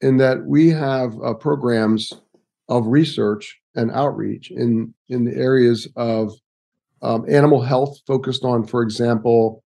in 0.00 0.16
that 0.16 0.46
we 0.46 0.68
have 0.68 1.14
uh, 1.22 1.34
programs 1.34 2.12
of 2.68 2.86
research 2.86 3.58
and 3.74 3.90
outreach 3.90 4.50
in 4.50 4.94
in 5.08 5.24
the 5.24 5.36
areas 5.36 5.86
of 5.96 6.32
um, 7.02 7.24
animal 7.28 7.62
health, 7.62 7.98
focused 8.06 8.44
on, 8.44 8.66
for 8.66 8.82
example, 8.82 9.62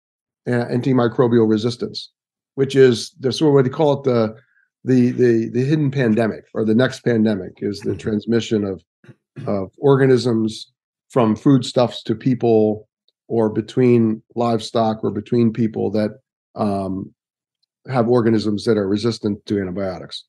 antimicrobial 0.49 1.49
resistance, 1.49 2.11
which 2.55 2.75
is 2.75 3.15
the 3.21 3.33
sort 3.33 3.51
of 3.51 3.55
what 3.55 3.65
they 3.65 3.71
call 3.71 4.01
it 4.01 4.05
the 4.05 4.35
the 4.85 5.11
the 5.13 5.51
the 5.53 5.65
hidden 5.65 5.91
pandemic 5.91 6.45
or 6.55 6.65
the 6.65 6.75
next 6.75 7.01
pandemic 7.01 7.53
is 7.59 7.81
the 7.81 7.91
mm-hmm. 7.91 7.99
transmission 7.99 8.65
of 8.65 8.83
of 9.47 9.71
organisms 9.79 10.73
from 11.11 11.37
foodstuffs 11.37 12.03
to 12.05 12.15
people 12.15 12.89
or 13.29 13.49
between 13.49 14.23
livestock 14.35 15.03
or 15.03 15.11
between 15.11 15.53
people 15.53 15.91
that 15.91 16.11
um, 16.57 17.13
have 17.89 18.09
organisms 18.09 18.65
that 18.65 18.77
are 18.77 18.89
resistant 18.89 19.45
to 19.47 19.61
antibiotics. 19.61 20.25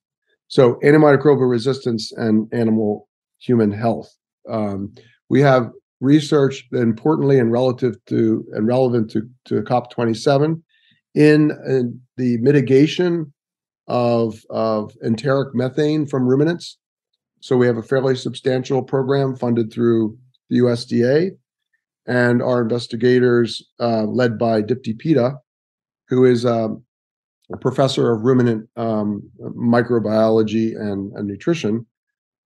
So 0.47 0.75
antimicrobial 0.83 1.49
resistance 1.49 2.11
and 2.11 2.47
animal 2.53 3.07
human 3.39 3.71
health. 3.71 4.15
Um, 4.49 4.93
We 5.29 5.41
have 5.41 5.71
research 6.01 6.67
that 6.71 6.81
importantly 6.81 7.39
and 7.39 7.51
relative 7.51 7.95
to 8.07 8.45
and 8.53 8.67
relevant 8.67 9.11
to, 9.11 9.21
to 9.45 9.61
COP27 9.61 10.61
in, 11.15 11.51
in 11.67 12.01
the 12.17 12.37
mitigation 12.37 13.31
of, 13.87 14.43
of 14.49 14.95
enteric 15.03 15.53
methane 15.53 16.05
from 16.05 16.27
ruminants. 16.27 16.77
So 17.41 17.57
we 17.57 17.67
have 17.67 17.77
a 17.77 17.83
fairly 17.83 18.15
substantial 18.15 18.83
program 18.83 19.35
funded 19.35 19.71
through 19.73 20.17
the 20.49 20.59
USDA, 20.59 21.31
and 22.05 22.41
our 22.41 22.61
investigators, 22.61 23.61
uh, 23.79 24.03
led 24.03 24.37
by 24.37 24.61
Dipti 24.61 24.97
Pitta, 24.97 25.35
who 26.07 26.25
is 26.25 26.45
um, 26.45 26.83
a 27.51 27.57
professor 27.57 28.11
of 28.11 28.21
ruminant 28.21 28.69
um, 28.75 29.23
microbiology 29.39 30.79
and, 30.79 31.11
and 31.13 31.27
nutrition, 31.27 31.85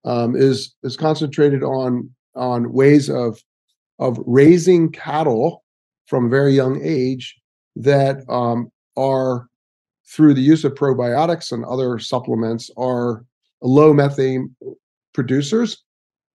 um, 0.04 0.36
is 0.36 0.74
is 0.82 0.96
concentrated 0.96 1.62
on 1.62 2.10
on 2.34 2.72
ways 2.72 3.10
of 3.10 3.42
of 3.98 4.18
raising 4.26 4.90
cattle 4.92 5.64
from 6.06 6.30
very 6.30 6.54
young 6.54 6.80
age 6.82 7.36
that 7.74 8.18
um, 8.28 8.70
are 8.96 9.48
through 10.08 10.34
the 10.34 10.40
use 10.40 10.64
of 10.64 10.74
probiotics 10.74 11.52
and 11.52 11.64
other 11.64 11.98
supplements 11.98 12.70
are 12.76 13.24
low 13.62 13.92
methane 13.92 14.54
producers 15.12 15.82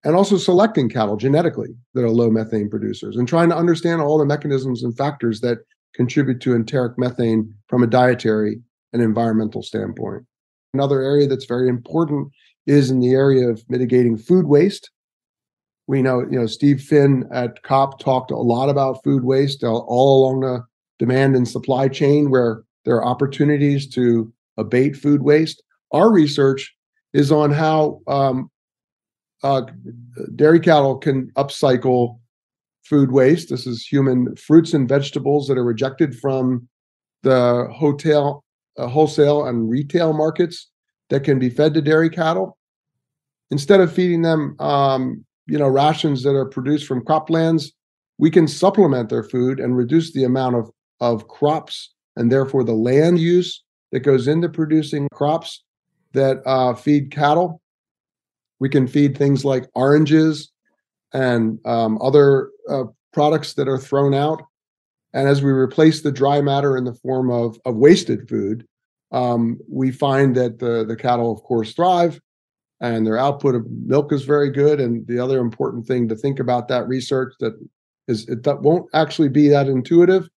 and 0.03 0.15
also 0.15 0.37
selecting 0.37 0.89
cattle 0.89 1.15
genetically 1.15 1.69
that 1.93 2.03
are 2.03 2.09
low 2.09 2.29
methane 2.29 2.69
producers 2.69 3.15
and 3.15 3.27
trying 3.27 3.49
to 3.49 3.55
understand 3.55 4.01
all 4.01 4.17
the 4.17 4.25
mechanisms 4.25 4.83
and 4.83 4.97
factors 4.97 5.41
that 5.41 5.59
contribute 5.93 6.41
to 6.41 6.55
enteric 6.55 6.97
methane 6.97 7.53
from 7.67 7.83
a 7.83 7.87
dietary 7.87 8.59
and 8.93 9.01
environmental 9.01 9.61
standpoint. 9.61 10.23
Another 10.73 11.01
area 11.01 11.27
that's 11.27 11.45
very 11.45 11.69
important 11.69 12.31
is 12.65 12.91
in 12.91 12.99
the 12.99 13.11
area 13.11 13.47
of 13.47 13.63
mitigating 13.69 14.17
food 14.17 14.45
waste. 14.45 14.89
We 15.87 16.01
know, 16.01 16.21
you 16.21 16.39
know, 16.39 16.45
Steve 16.45 16.81
Finn 16.81 17.27
at 17.31 17.61
COP 17.63 17.99
talked 17.99 18.31
a 18.31 18.37
lot 18.37 18.69
about 18.69 19.03
food 19.03 19.23
waste 19.23 19.63
all, 19.63 19.85
all 19.87 20.23
along 20.23 20.39
the 20.41 20.63
demand 20.99 21.35
and 21.35 21.47
supply 21.47 21.87
chain 21.87 22.29
where 22.29 22.63
there 22.85 22.95
are 22.95 23.05
opportunities 23.05 23.87
to 23.89 24.31
abate 24.57 24.95
food 24.95 25.21
waste. 25.21 25.63
Our 25.91 26.11
research 26.11 26.75
is 27.13 27.31
on 27.31 27.51
how 27.51 28.01
um, 28.07 28.49
uh, 29.43 29.63
dairy 30.35 30.59
cattle 30.59 30.97
can 30.97 31.31
upcycle 31.31 32.19
food 32.83 33.11
waste. 33.11 33.49
This 33.49 33.67
is 33.67 33.85
human 33.85 34.35
fruits 34.35 34.73
and 34.73 34.87
vegetables 34.87 35.47
that 35.47 35.57
are 35.57 35.63
rejected 35.63 36.17
from 36.17 36.67
the 37.23 37.67
hotel, 37.71 38.43
uh, 38.77 38.87
wholesale 38.87 39.45
and 39.45 39.69
retail 39.69 40.13
markets 40.13 40.69
that 41.09 41.23
can 41.23 41.39
be 41.39 41.49
fed 41.49 41.73
to 41.73 41.81
dairy 41.81 42.09
cattle. 42.09 42.57
Instead 43.51 43.81
of 43.81 43.93
feeding 43.93 44.21
them, 44.21 44.55
um, 44.59 45.25
you 45.45 45.57
know, 45.57 45.67
rations 45.67 46.23
that 46.23 46.35
are 46.35 46.45
produced 46.45 46.87
from 46.87 47.03
croplands, 47.03 47.71
we 48.17 48.31
can 48.31 48.47
supplement 48.47 49.09
their 49.09 49.23
food 49.23 49.59
and 49.59 49.75
reduce 49.75 50.13
the 50.13 50.23
amount 50.23 50.55
of, 50.55 50.71
of 50.99 51.27
crops 51.27 51.93
and 52.15 52.31
therefore 52.31 52.63
the 52.63 52.73
land 52.73 53.19
use 53.19 53.63
that 53.91 54.01
goes 54.01 54.27
into 54.27 54.49
producing 54.49 55.07
crops 55.13 55.63
that 56.13 56.41
uh, 56.45 56.73
feed 56.73 57.11
cattle. 57.11 57.61
We 58.59 58.69
can 58.69 58.87
feed 58.87 59.17
things 59.17 59.43
like 59.43 59.69
oranges 59.73 60.51
and 61.13 61.59
um, 61.65 61.99
other 62.01 62.51
uh, 62.69 62.83
products 63.11 63.53
that 63.53 63.67
are 63.67 63.77
thrown 63.77 64.13
out. 64.13 64.43
And 65.13 65.27
as 65.27 65.41
we 65.41 65.51
replace 65.51 66.01
the 66.01 66.11
dry 66.11 66.41
matter 66.41 66.77
in 66.77 66.85
the 66.85 66.93
form 66.93 67.29
of, 67.29 67.57
of 67.65 67.75
wasted 67.75 68.29
food, 68.29 68.65
um, 69.11 69.59
we 69.67 69.91
find 69.91 70.35
that 70.35 70.59
the, 70.59 70.85
the 70.85 70.95
cattle, 70.95 71.33
of 71.33 71.43
course, 71.43 71.73
thrive 71.73 72.21
and 72.79 73.05
their 73.05 73.17
output 73.17 73.55
of 73.55 73.69
milk 73.69 74.13
is 74.13 74.23
very 74.23 74.49
good. 74.49 74.79
And 74.79 75.05
the 75.07 75.19
other 75.19 75.39
important 75.39 75.85
thing 75.85 76.07
to 76.07 76.15
think 76.15 76.39
about 76.39 76.67
that 76.69 76.87
research 76.87 77.33
that 77.39 77.53
is 78.07 78.27
it 78.27 78.43
that 78.43 78.61
won't 78.61 78.89
actually 78.93 79.29
be 79.29 79.47
that 79.49 79.67
intuitive 79.67 80.29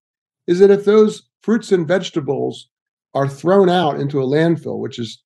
is 0.47 0.59
that 0.59 0.71
if 0.71 0.85
those 0.85 1.29
fruits 1.43 1.73
and 1.73 1.87
vegetables 1.87 2.69
are 3.15 3.29
thrown 3.29 3.69
out 3.69 4.01
into 4.01 4.21
a 4.21 4.27
landfill, 4.27 4.79
which 4.79 4.99
is 4.99 5.23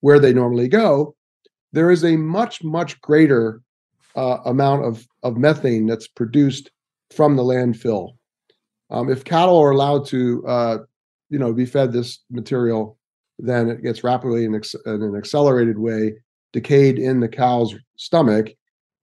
where 0.00 0.18
they 0.18 0.32
normally 0.32 0.68
go, 0.68 1.14
there 1.72 1.90
is 1.90 2.04
a 2.04 2.16
much, 2.16 2.62
much 2.62 3.00
greater 3.00 3.60
uh, 4.16 4.38
amount 4.44 4.84
of, 4.84 5.06
of 5.22 5.36
methane 5.36 5.86
that's 5.86 6.06
produced 6.06 6.70
from 7.10 7.36
the 7.36 7.42
landfill. 7.42 8.12
Um, 8.90 9.10
if 9.10 9.24
cattle 9.24 9.58
are 9.58 9.70
allowed 9.70 10.06
to, 10.06 10.46
uh, 10.46 10.78
you 11.30 11.38
know, 11.38 11.52
be 11.52 11.66
fed 11.66 11.92
this 11.92 12.20
material, 12.30 12.98
then 13.38 13.68
it 13.68 13.82
gets 13.82 14.04
rapidly 14.04 14.44
in, 14.44 14.54
ex- 14.54 14.76
in 14.86 15.02
an 15.02 15.16
accelerated 15.16 15.78
way 15.78 16.14
decayed 16.52 16.98
in 16.98 17.18
the 17.18 17.28
cow's 17.28 17.74
stomach, 17.96 18.50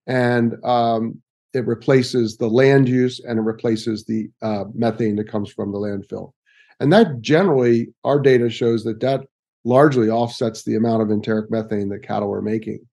and 0.08 0.56
um, 0.64 1.22
it 1.54 1.66
replaces 1.68 2.38
the 2.38 2.48
land 2.48 2.88
use 2.88 3.20
and 3.20 3.40
it 3.40 3.44
replaces 3.44 4.06
the 4.06 4.30
uh, 4.42 4.66
methane 4.74 5.16
that 5.18 5.28
comes 5.28 5.52
from 5.52 5.72
the 5.72 5.78
landfill. 5.78 6.34
And 6.80 6.92
that 6.94 7.22
generally, 7.22 7.94
our 8.04 8.20
data 8.20 8.50
shows 8.50 8.84
that 8.86 9.02
that 9.02 9.26
largely 9.64 10.10
offsets 10.10 10.64
the 10.64 10.76
amount 10.76 11.04
of 11.04 11.12
enteric 11.12 11.52
methane 11.52 11.90
that 11.90 12.04
cattle 12.04 12.34
are 12.34 12.42
making. 12.42 12.86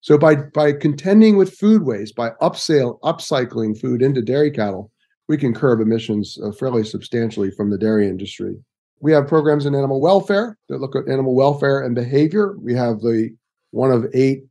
So 0.00 0.18
by 0.18 0.34
by 0.34 0.72
contending 0.72 1.36
with 1.36 1.56
food 1.56 1.82
waste, 1.84 2.14
by 2.14 2.30
upsale 2.40 3.00
upcycling 3.00 3.80
food 3.80 4.02
into 4.02 4.20
dairy 4.20 4.50
cattle, 4.50 4.90
we 5.28 5.36
can 5.36 5.54
curb 5.54 5.80
emissions 5.80 6.38
uh, 6.42 6.52
fairly 6.52 6.84
substantially 6.84 7.50
from 7.50 7.70
the 7.70 7.78
dairy 7.78 8.08
industry. 8.08 8.56
We 9.00 9.12
have 9.12 9.26
programs 9.26 9.66
in 9.66 9.74
animal 9.74 10.00
welfare 10.00 10.58
that 10.68 10.80
look 10.80 10.94
at 10.94 11.08
animal 11.08 11.34
welfare 11.34 11.80
and 11.80 11.94
behavior. 11.94 12.56
We 12.58 12.74
have 12.74 13.00
the 13.00 13.34
one 13.70 13.90
of 13.90 14.06
eight 14.14 14.44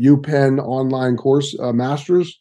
UPenn 0.00 0.60
online 0.60 1.16
course 1.16 1.56
uh, 1.58 1.72
masters, 1.72 2.40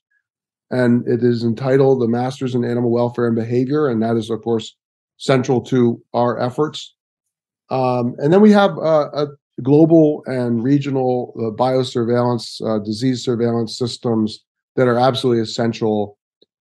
and 0.71 1.07
it 1.07 1.23
is 1.23 1.43
entitled 1.43 2.01
the 2.01 2.07
Masters 2.07 2.55
in 2.55 2.63
Animal 2.63 2.91
Welfare 2.91 3.27
and 3.27 3.35
Behavior, 3.35 3.87
and 3.87 4.01
that 4.01 4.15
is 4.15 4.29
of 4.29 4.41
course 4.41 4.75
central 5.17 5.61
to 5.61 6.01
our 6.13 6.39
efforts. 6.39 6.95
Um, 7.69 8.15
and 8.17 8.33
then 8.33 8.41
we 8.41 8.51
have 8.51 8.71
uh, 8.77 9.09
a 9.13 9.27
global 9.61 10.23
and 10.25 10.63
regional 10.63 11.33
uh, 11.37 11.55
biosurveillance, 11.55 12.61
uh, 12.65 12.79
disease 12.83 13.23
surveillance 13.23 13.77
systems 13.77 14.43
that 14.75 14.87
are 14.87 14.97
absolutely 14.97 15.41
essential 15.41 16.17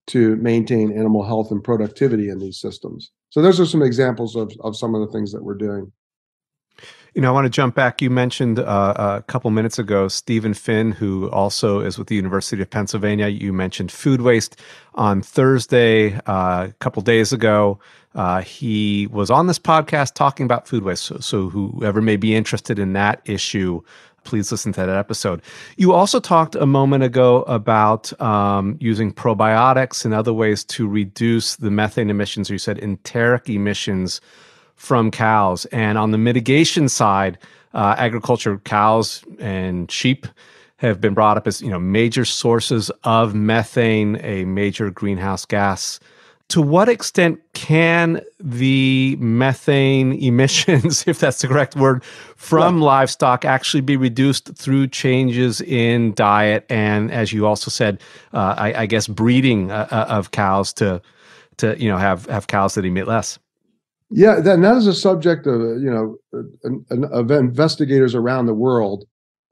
to 0.09 0.37
maintain 0.37 0.91
animal 0.91 1.23
health 1.23 1.50
and 1.50 1.62
productivity 1.62 2.29
in 2.29 2.38
these 2.38 2.59
systems. 2.59 3.11
So 3.31 3.43
those 3.43 3.61
are 3.61 3.67
some 3.67 3.83
examples 3.83 4.35
of, 4.37 4.53
of 4.61 4.77
some 4.77 4.95
of 4.95 5.00
the 5.00 5.12
things 5.12 5.33
that 5.33 5.45
we're 5.45 5.55
doing. 5.55 5.93
You 7.15 7.23
know, 7.23 7.29
I 7.29 7.33
want 7.33 7.47
to 7.47 7.50
jump 7.50 7.75
back. 7.75 8.03
You 8.03 8.11
mentioned 8.11 8.59
uh, 8.59 8.95
a 8.97 9.23
couple 9.23 9.50
minutes 9.50 9.79
ago 9.79 10.09
Stephen 10.09 10.53
Finn, 10.53 10.93
who 10.93 11.31
also 11.31 11.81
is 11.81 11.99
with 11.99 12.09
the 12.09 12.15
University 12.15 12.61
of 12.61 12.69
Pennsylvania. 12.69 13.29
You 13.29 13.53
mentioned 13.53 13.91
food 13.91 14.21
waste 14.21 14.61
on 14.95 15.23
Thursday, 15.23 16.15
uh, 16.27 16.69
a 16.69 16.75
couple 16.81 17.03
days 17.03 17.33
ago. 17.33 17.79
Uh, 18.15 18.43
he 18.43 19.07
was 19.09 19.31
on 19.31 19.47
this 19.47 19.59
podcast 19.59 20.15
talking 20.15 20.45
about 20.45 20.69
food 20.69 20.83
waste. 20.83 21.05
So, 21.05 21.19
so, 21.19 21.49
whoever 21.49 22.03
may 22.03 22.17
be 22.17 22.35
interested 22.35 22.79
in 22.79 22.93
that 22.95 23.23
issue, 23.25 23.81
please 24.25 24.50
listen 24.50 24.73
to 24.73 24.81
that 24.81 24.88
episode. 24.91 25.41
You 25.77 25.93
also 25.93 26.21
talked 26.21 26.55
a 26.55 26.67
moment 26.67 27.05
ago 27.05 27.43
about 27.43 28.19
um, 28.21 28.77
using 28.81 29.12
probiotics 29.12 30.05
and 30.05 30.12
other 30.12 30.33
ways 30.33 30.65
to 30.65 30.87
reduce 30.87 31.57
the 31.57 31.71
methane 31.71 32.11
emissions, 32.11 32.50
or 32.50 32.55
you 32.55 32.59
said 32.59 32.79
enteric 32.79 33.49
emissions 33.49 34.21
from 34.78 35.11
cows. 35.11 35.66
And 35.66 35.99
on 35.99 36.12
the 36.12 36.18
mitigation 36.18 36.88
side, 36.88 37.37
uh, 37.75 37.94
agriculture 37.99 38.58
cows 38.64 39.23
and 39.38 39.90
sheep 39.90 40.26
have 40.78 41.00
been 41.00 41.12
brought 41.12 41.37
up 41.37 41.47
as 41.47 41.61
you 41.61 41.68
know 41.68 41.78
major 41.78 42.25
sources 42.25 42.90
of 43.04 43.35
methane, 43.35 44.18
a 44.23 44.44
major 44.44 44.90
greenhouse 44.90 45.44
gas. 45.44 46.00
To 46.50 46.62
what 46.62 46.88
extent 46.88 47.40
can 47.52 48.23
the 48.40 49.16
methane 49.20 50.12
emissions, 50.23 51.04
if 51.06 51.18
that's 51.18 51.42
the 51.42 51.49
correct 51.49 51.76
word, 51.76 52.02
from 52.37 52.80
livestock 52.80 53.44
actually 53.44 53.82
be 53.82 53.99
reduced 53.99 54.54
through 54.54 54.87
changes 54.87 55.61
in 55.61 56.14
diet 56.14 56.64
and, 56.70 57.11
as 57.11 57.35
you 57.35 57.44
also 57.47 57.70
said, 57.70 58.00
uh, 58.32 58.54
I, 58.56 58.82
I, 58.82 58.87
guess 58.87 59.08
breeding 59.08 59.70
uh, 59.70 59.88
uh 59.90 60.06
of 60.08 60.30
cows 60.30 60.73
to 60.75 61.02
to 61.58 61.76
you 61.78 61.90
know 61.90 61.99
have 61.99 62.25
have 62.26 62.47
cows 62.47 62.76
that 62.76 62.85
emit 62.85 63.08
less? 63.08 63.38
Yeah, 64.11 64.41
that, 64.41 64.61
that 64.62 64.77
is 64.77 64.87
a 64.87 64.95
subject 64.95 65.47
of 65.47 65.61
you 65.61 65.91
know 65.91 66.17
of 67.12 67.31
investigators 67.31 68.15
around 68.15 68.47
the 68.47 68.55
world. 68.55 69.05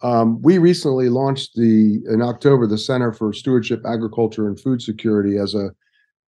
Um, 0.02 0.40
we 0.42 0.58
recently 0.58 1.08
launched 1.08 1.54
the 1.54 2.02
in 2.08 2.22
October 2.22 2.66
the 2.66 2.78
Center 2.78 3.12
for 3.12 3.32
Stewardship, 3.32 3.82
Agriculture, 3.86 4.46
and 4.46 4.58
Food 4.58 4.80
Security 4.80 5.36
as 5.36 5.54
a 5.54 5.70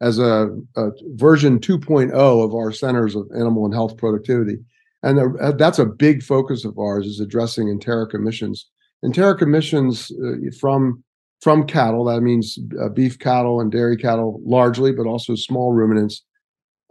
as 0.02 0.20
a, 0.20 0.50
a 0.76 0.90
version 1.16 1.60
2.0 1.60 2.12
of 2.14 2.54
our 2.54 2.72
centers 2.72 3.16
of 3.16 3.28
animal 3.36 3.66
and 3.66 3.74
health 3.74 3.98
productivity, 3.98 4.58
and 5.04 5.18
the, 5.18 5.56
that's 5.58 5.80
a 5.80 5.86
big 5.86 6.22
focus 6.22 6.66
of 6.66 6.78
ours 6.78 7.06
is 7.08 7.20
addressing 7.20 7.70
enteric 7.70 8.14
emissions. 8.14 8.70
Enteric 9.06 9.42
emissions 9.42 10.12
uh, 10.24 10.52
from 10.60 11.02
from 11.40 11.66
cattle 11.66 12.04
that 12.06 12.22
means 12.22 12.60
uh, 12.82 12.90
beef 12.90 13.20
cattle 13.20 13.62
and 13.62 13.72
dairy 13.72 13.96
cattle 13.96 14.42
largely, 14.44 14.92
but 14.92 15.08
also 15.08 15.34
small 15.36 15.72
ruminants 15.72 16.24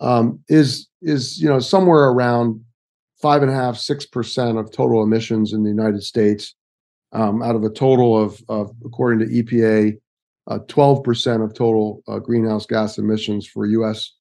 um, 0.00 0.41
is 0.49 0.88
is 1.03 1.41
you 1.41 1.49
know 1.49 1.59
somewhere 1.59 2.05
around 2.05 2.62
five 3.21 3.43
and 3.43 3.50
a 3.50 3.55
half 3.55 3.76
six 3.79 4.05
percent 4.07 4.59
of 4.59 4.71
total 4.73 5.03
emissions 5.03 5.53
in 5.53 5.62
the 5.62 5.71
United 5.71 6.03
States 6.03 6.55
um, 7.12 7.43
out 7.43 7.57
of 7.57 7.65
a 7.65 7.71
total 7.71 8.21
of, 8.21 8.43
of 8.49 8.71
according 8.85 9.26
to 9.26 9.43
EPA 9.43 9.97
uh, 10.49 10.59
12% 10.61 11.45
of 11.45 11.55
total 11.55 12.03
uh, 12.07 12.19
greenhouse 12.19 12.67
gas 12.67 12.99
emissions 12.99 13.47
for 13.47 13.67
U.S. 13.67 14.12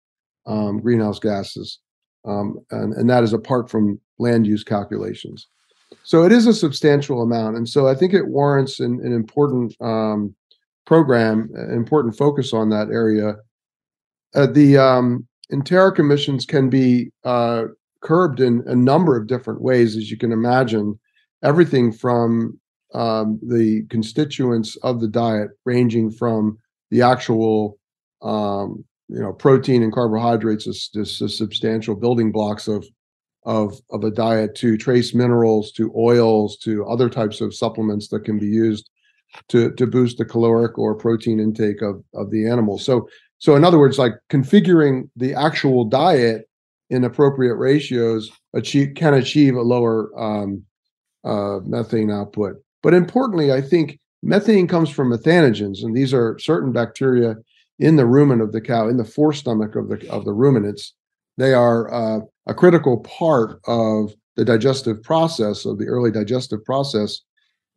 Um, 0.47 0.79
greenhouse 0.79 1.19
gases, 1.19 1.79
um, 2.25 2.59
and, 2.71 2.93
and 2.93 3.09
that 3.09 3.23
is 3.23 3.33
apart 3.33 3.69
from 3.69 3.99
land 4.17 4.47
use 4.47 4.63
calculations. 4.63 5.47
So 6.03 6.23
it 6.23 6.31
is 6.31 6.47
a 6.47 6.53
substantial 6.53 7.21
amount, 7.21 7.57
and 7.57 7.67
so 7.67 7.87
I 7.87 7.95
think 7.95 8.13
it 8.13 8.27
warrants 8.27 8.79
an, 8.79 8.99
an 9.03 9.13
important 9.13 9.75
um, 9.81 10.35
program, 10.85 11.49
an 11.55 11.73
important 11.73 12.17
focus 12.17 12.53
on 12.53 12.69
that 12.69 12.89
area. 12.89 13.35
Uh, 14.33 14.47
the 14.47 14.77
um, 14.77 15.27
enteric 15.51 15.99
emissions 15.99 16.45
can 16.45 16.69
be 16.69 17.11
uh, 17.23 17.65
curbed 18.01 18.39
in 18.39 18.63
a 18.67 18.75
number 18.75 19.17
of 19.17 19.27
different 19.27 19.61
ways, 19.61 19.95
as 19.97 20.11
you 20.11 20.17
can 20.17 20.31
imagine. 20.31 20.99
Everything 21.43 21.91
from 21.91 22.59
um, 22.93 23.39
the 23.45 23.83
constituents 23.89 24.77
of 24.77 25.01
the 25.01 25.07
diet, 25.07 25.49
ranging 25.65 26.11
from 26.11 26.57
the 26.91 27.01
actual, 27.01 27.77
um, 28.21 28.83
you 29.09 29.19
know, 29.19 29.33
protein 29.33 29.83
and 29.83 29.93
carbohydrates, 29.93 30.65
is 30.65 30.89
just 30.89 31.37
substantial 31.37 31.95
building 31.95 32.31
blocks 32.31 32.67
of 32.67 32.85
of 33.43 33.79
of 33.91 34.03
a 34.03 34.09
diet, 34.09 34.55
to 34.55 34.77
trace 34.77 35.13
minerals, 35.13 35.71
to 35.73 35.93
oils, 35.95 36.57
to 36.57 36.85
other 36.85 37.09
types 37.09 37.41
of 37.41 37.53
supplements 37.53 38.07
that 38.07 38.25
can 38.25 38.39
be 38.39 38.47
used 38.47 38.89
to 39.49 39.71
to 39.73 39.85
boost 39.85 40.17
the 40.17 40.25
caloric 40.25 40.77
or 40.77 40.95
protein 40.95 41.39
intake 41.39 41.81
of 41.81 42.03
of 42.13 42.31
the 42.31 42.47
animal. 42.47 42.77
So 42.79 43.07
so 43.39 43.55
in 43.55 43.63
other 43.63 43.79
words, 43.79 43.97
like 43.97 44.13
configuring 44.29 45.09
the 45.15 45.33
actual 45.33 45.85
diet 45.85 46.47
in 46.89 47.03
appropriate 47.03 47.55
ratios 47.55 48.31
achieve 48.53 48.93
can 48.95 49.13
achieve 49.13 49.55
a 49.55 49.61
lower 49.61 50.11
um, 50.19 50.63
uh, 51.23 51.59
methane 51.63 52.11
output. 52.11 52.55
But 52.83 52.93
importantly, 52.93 53.51
I 53.51 53.61
think 53.61 53.99
methane 54.21 54.67
comes 54.67 54.89
from 54.89 55.11
methanogens, 55.11 55.83
and 55.83 55.95
these 55.95 56.13
are 56.13 56.37
certain 56.39 56.71
bacteria 56.71 57.35
in 57.79 57.95
the 57.95 58.03
rumen 58.03 58.41
of 58.41 58.51
the 58.51 58.61
cow, 58.61 58.87
in 58.87 58.97
the 58.97 59.05
forestomach 59.05 59.75
of 59.75 59.89
the 59.89 60.09
of 60.09 60.25
the 60.25 60.33
ruminants. 60.33 60.93
They 61.37 61.53
are 61.53 61.93
uh, 61.93 62.19
a 62.47 62.53
critical 62.53 62.99
part 62.99 63.59
of 63.67 64.13
the 64.37 64.45
digestive 64.45 65.01
process 65.03 65.65
of 65.65 65.77
the 65.79 65.87
early 65.87 66.11
digestive 66.11 66.63
process 66.63 67.21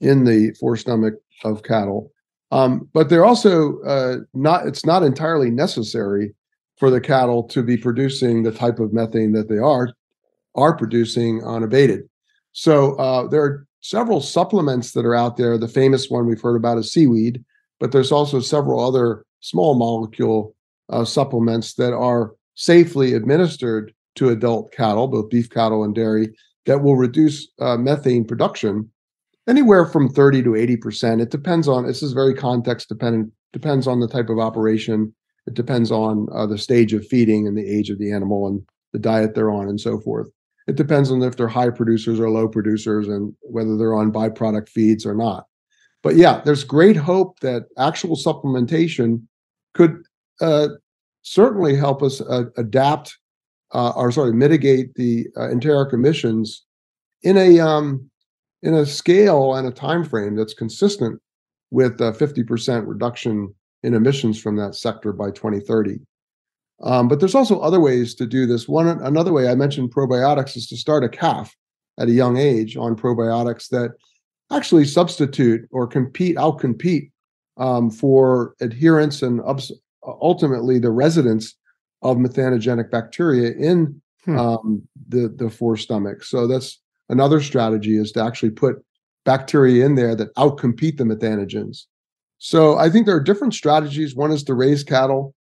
in 0.00 0.24
the 0.24 0.54
forestomach 0.60 1.14
of 1.44 1.62
cattle. 1.62 2.12
Um, 2.50 2.88
but 2.93 3.09
they're 3.09 3.26
also 3.26 3.81
uh, 3.83 4.17
not. 4.33 4.67
It's 4.67 4.87
not 4.87 5.02
entirely 5.02 5.50
necessary 5.50 6.35
for 6.78 6.90
the 6.90 7.00
cattle 7.00 7.43
to 7.45 7.62
be 7.62 7.76
producing 7.76 8.43
the 8.43 8.52
type 8.52 8.78
of 8.78 8.93
methane 8.93 9.33
that 9.33 9.49
they 9.49 9.59
are 9.59 9.93
are 10.55 10.76
producing 10.76 11.45
unabated. 11.45 12.09
So 12.52 12.95
uh, 12.95 13.28
there 13.28 13.43
are 13.43 13.67
several 13.81 14.21
supplements 14.21 14.93
that 14.93 15.05
are 15.05 15.14
out 15.14 15.37
there. 15.37 15.59
The 15.59 15.69
famous 15.69 16.09
one 16.09 16.26
we've 16.26 16.40
heard 16.40 16.57
about 16.57 16.78
is 16.78 16.93
seaweed, 16.93 17.45
but 17.78 17.93
there's 17.93 18.12
also 18.12 18.40
several 18.40 18.81
other 18.81 19.25
small 19.40 19.75
molecule 19.75 20.55
uh, 20.88 21.05
supplements 21.05 21.75
that 21.75 21.93
are 21.93 22.33
safely 22.55 23.14
administered 23.14 23.93
to 24.17 24.31
adult 24.31 24.73
cattle, 24.73 25.07
both 25.07 25.31
beef 25.31 25.49
cattle 25.49 25.85
and 25.85 25.95
dairy, 25.95 26.35
that 26.67 26.83
will 26.83 26.97
reduce 26.97 27.49
uh, 27.61 27.76
methane 27.76 28.25
production 28.25 28.90
anywhere 29.49 29.87
from 29.87 30.09
30 30.09 30.43
to 30.45 30.50
80%. 30.50 31.23
It 31.23 31.31
depends 31.31 31.67
on, 31.67 31.87
this 31.87 32.02
is 32.02 32.12
very 32.12 32.35
context 32.35 32.88
dependent, 32.88 33.33
depends 33.52 33.87
on 33.87 34.00
the 34.00 34.09
type 34.09 34.28
of 34.28 34.38
operation. 34.38 35.14
It 35.47 35.55
depends 35.55 35.90
on 35.90 36.28
uh, 36.33 36.47
the 36.47 36.59
stage 36.59 36.93
of 36.93 37.07
feeding 37.07 37.47
and 37.47 37.57
the 37.57 37.67
age 37.67 37.90
of 37.90 37.99
the 37.99 38.12
animal 38.12 38.47
and 38.47 38.62
the 38.93 38.99
diet 38.99 39.35
they're 39.35 39.50
on 39.50 39.69
and 39.69 39.81
so 39.81 39.99
forth. 39.99 40.28
It 40.67 40.76
depends 40.76 41.11
on 41.11 41.23
if 41.23 41.37
they're 41.37 41.49
high 41.49 41.71
producers 41.71 42.21
or 42.21 42.28
low 42.28 42.47
producers 42.47 43.09
and 43.09 43.35
whether 43.40 43.76
they're 43.78 43.95
on 43.95 44.12
byproduct 44.12 44.69
feeds 44.69 45.07
or 45.07 45.14
not. 45.14 45.47
But 46.02 46.17
yeah, 46.17 46.43
there's 46.45 46.62
great 46.62 46.97
hope 46.97 47.40
that 47.40 47.64
actual 47.78 48.17
supplementation 48.17 49.23
could 49.73 50.02
uh, 50.40 50.69
certainly 51.23 51.75
help 51.75 52.02
us 52.02 52.21
uh, 52.21 52.45
adapt 52.56 53.17
uh, 53.73 53.91
or 53.91 54.13
sorry 54.13 54.32
mitigate 54.32 54.95
the 54.95 55.26
uh, 55.37 55.50
enteric 55.50 55.93
emissions 55.93 56.65
in 57.23 57.37
a 57.37 57.61
um, 57.61 58.11
in 58.62 58.75
a 58.75 58.86
scale 58.86 59.54
and 59.54 59.66
a 59.66 59.71
time 59.71 60.04
frame 60.04 60.36
that's 60.36 60.54
consistent 60.54 61.21
with 61.71 62.00
a 62.00 62.12
50% 62.12 62.86
reduction 62.86 63.54
in 63.82 63.94
emissions 63.94 64.40
from 64.40 64.56
that 64.56 64.75
sector 64.75 65.12
by 65.12 65.30
2030. 65.30 66.00
Um, 66.82 67.08
but 67.08 67.21
there's 67.21 67.34
also 67.34 67.60
other 67.60 67.80
ways 67.80 68.14
to 68.16 68.26
do 68.26 68.47
this. 68.47 68.68
One 68.68 68.86
another 68.86 69.32
way 69.32 69.49
I 69.49 69.54
mentioned 69.54 69.92
probiotics 69.92 70.56
is 70.56 70.66
to 70.68 70.76
start 70.76 71.04
a 71.04 71.08
calf 71.08 71.54
at 71.99 72.08
a 72.08 72.12
young 72.12 72.36
age 72.36 72.76
on 72.76 72.97
probiotics 72.97 73.68
that 73.71 73.92
actually 74.52 74.84
substitute 74.84 75.68
or 75.71 75.86
compete 75.86 76.36
outcompete 76.36 77.10
um, 77.56 77.90
for 77.90 78.54
adherence 78.60 79.23
and 79.23 79.40
ups, 79.42 79.73
ultimately 80.04 80.78
the 80.78 80.90
residence 80.90 81.56
of 82.02 82.16
methanogenic 82.16 82.90
bacteria 82.90 83.50
in 83.52 84.00
hmm. 84.25 84.38
um, 84.38 84.82
the 85.08 85.28
the 85.28 85.50
forestomach. 85.50 86.23
So 86.23 86.47
that's 86.47 86.80
another 87.08 87.40
strategy 87.40 87.97
is 87.97 88.12
to 88.12 88.23
actually 88.23 88.50
put 88.50 88.76
bacteria 89.25 89.84
in 89.84 89.94
there 89.94 90.14
that 90.14 90.34
outcompete 90.36 90.97
the 90.97 91.04
methanogens. 91.04 91.84
So 92.38 92.78
I 92.78 92.88
think 92.88 93.06
there 93.06 93.16
are 93.16 93.23
different 93.23 93.54
strategies. 93.54 94.14
One 94.14 94.30
is 94.30 94.42
to 94.44 94.54
raise 94.54 94.84
cattle 94.84 95.34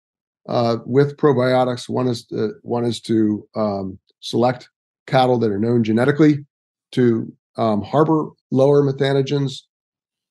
uh, 0.48 0.78
with 0.86 1.16
probiotics. 1.16 1.88
One 1.88 2.06
is 2.06 2.24
to, 2.26 2.52
one 2.62 2.84
is 2.84 3.00
to 3.02 3.46
um, 3.56 3.98
select 4.20 4.68
cattle 5.06 5.38
that 5.38 5.50
are 5.50 5.58
known 5.58 5.84
genetically 5.84 6.38
to 6.92 7.32
um, 7.56 7.82
harbor 7.82 8.28
lower 8.50 8.82
methanogens 8.82 9.62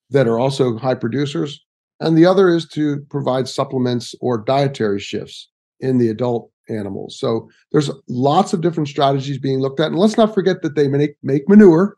that 0.10 0.28
are 0.28 0.40
also 0.40 0.78
high 0.78 0.96
producers, 0.96 1.64
and 2.00 2.18
the 2.18 2.26
other 2.26 2.50
is 2.50 2.68
to 2.70 3.02
provide 3.10 3.48
supplements 3.48 4.16
or 4.22 4.38
dietary 4.38 5.00
shifts 5.00 5.50
in 5.80 5.98
the 5.98 6.10
adult 6.10 6.50
animals. 6.70 7.20
So 7.20 7.50
there's 7.72 7.92
lots 8.08 8.54
of 8.54 8.62
different 8.62 8.90
strategies 8.90 9.38
being 9.38 9.60
looked 9.60 9.80
at, 9.80 9.88
and 9.88 10.00
let's 10.00 10.18
not 10.18 10.34
forget 10.34 10.62
that 10.62 10.76
they 10.76 10.88
make 10.88 11.16
make 11.24 11.48
manure, 11.50 11.98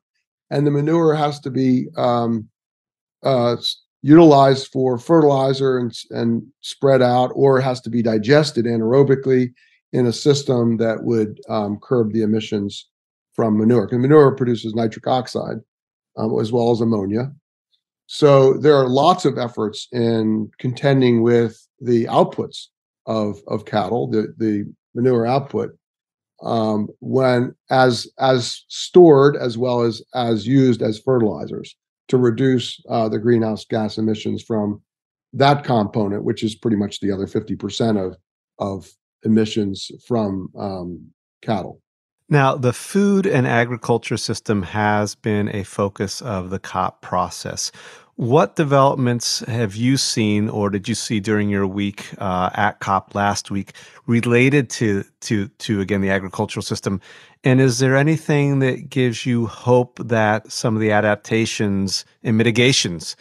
and 0.50 0.66
the 0.66 0.72
manure 0.72 1.14
has 1.14 1.40
to 1.42 1.50
be 1.50 1.88
um, 1.98 2.48
uh, 3.24 3.58
utilized 4.02 4.68
for 4.72 4.98
fertilizer 4.98 5.78
and, 5.78 5.98
and 6.12 6.44
spread 6.62 7.02
out, 7.02 7.32
or 7.34 7.60
it 7.60 7.64
has 7.64 7.82
to 7.82 7.90
be 7.90 8.02
digested 8.02 8.66
anaerobically 8.66 9.52
in 9.94 10.06
a 10.06 10.14
system 10.14 10.78
that 10.78 11.04
would 11.04 11.40
um, 11.50 11.80
curb 11.82 12.14
the 12.14 12.22
emissions 12.22 12.88
from 13.34 13.58
manure. 13.58 13.88
Because 13.88 14.00
manure 14.00 14.36
produces 14.36 14.76
nitric 14.76 15.08
oxide 15.08 15.58
um, 16.18 16.40
as 16.40 16.52
well 16.52 16.72
as 16.72 16.82
ammonia. 16.82 17.32
So 18.08 18.54
there 18.54 18.76
are 18.76 18.88
lots 18.88 19.26
of 19.26 19.38
efforts 19.38 19.88
in 19.92 20.52
contending 20.60 21.24
with 21.24 21.68
the 21.80 22.06
outputs 22.06 22.68
of 23.06 23.40
of 23.48 23.66
cattle, 23.66 24.10
the 24.10 24.34
the 24.38 24.66
manure 24.94 25.26
output, 25.26 25.72
um, 26.42 26.88
when 27.00 27.56
as 27.70 28.08
as 28.20 28.64
stored 28.68 29.36
as 29.36 29.58
well 29.58 29.82
as 29.82 30.02
as 30.14 30.48
used 30.48 30.82
as 30.82 31.00
fertilizers 31.00 31.76
to 32.08 32.18
reduce 32.18 32.80
uh, 32.90 33.10
the 33.10 33.20
greenhouse 33.20 33.66
gas 33.66 33.98
emissions 33.98 34.44
from 34.44 34.82
that 35.34 35.64
component, 35.64 36.24
which 36.24 36.44
is 36.44 36.56
pretty 36.56 36.78
much 36.78 37.00
the 37.00 37.12
other 37.12 37.28
50% 37.28 37.98
of, 38.04 38.16
of 38.60 38.90
emissions 39.24 39.92
from 40.08 40.50
um, 40.58 41.08
cattle. 41.42 41.82
Now, 42.28 42.56
the 42.56 42.74
food 42.74 43.28
and 43.28 43.46
agriculture 43.46 44.18
system 44.18 44.64
has 44.64 45.14
been 45.14 45.54
a 45.54 45.64
focus 45.64 46.22
of 46.22 46.50
the 46.50 46.58
COP 46.58 47.02
process. 47.02 47.72
What 48.18 48.56
developments 48.56 49.40
have 49.40 49.76
you 49.76 49.98
seen, 49.98 50.48
or 50.48 50.70
did 50.70 50.88
you 50.88 50.96
see 50.96 51.20
during 51.20 51.50
your 51.50 51.68
week 51.68 52.08
uh, 52.18 52.50
at 52.54 52.80
COP 52.80 53.14
last 53.14 53.52
week, 53.52 53.74
related 54.08 54.70
to 54.72 55.04
to 55.22 55.50
to 55.50 55.82
again 55.82 56.00
the 56.00 56.12
agricultural 56.12 56.64
system? 56.64 57.02
And 57.44 57.60
is 57.60 57.80
there 57.80 57.98
anything 57.98 58.60
that 58.60 58.90
gives 58.90 59.26
you 59.26 59.48
hope 59.48 60.00
that 60.02 60.50
some 60.50 60.76
of 60.76 60.82
the 60.82 60.92
adaptations 60.92 62.06
and 62.24 62.38
mitigations 62.38 63.18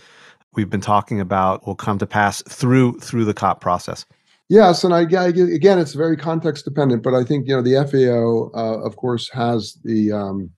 we've 0.54 0.70
been 0.70 0.80
talking 0.80 1.20
about 1.20 1.66
will 1.66 1.74
come 1.74 1.98
to 1.98 2.06
pass 2.06 2.40
through 2.42 3.00
through 3.00 3.24
the 3.24 3.34
COP 3.34 3.60
process? 3.60 4.06
Yes, 4.48 4.84
and 4.84 4.94
I, 4.94 5.00
again, 5.00 5.80
it's 5.80 5.94
very 5.94 6.16
context 6.16 6.64
dependent, 6.66 7.02
but 7.02 7.14
I 7.14 7.24
think 7.24 7.48
you 7.48 7.56
know 7.56 7.62
the 7.62 7.84
FAO, 7.84 8.56
uh, 8.56 8.86
of 8.86 8.94
course, 8.94 9.28
has 9.30 9.76
the 9.82 10.12
um, 10.12 10.50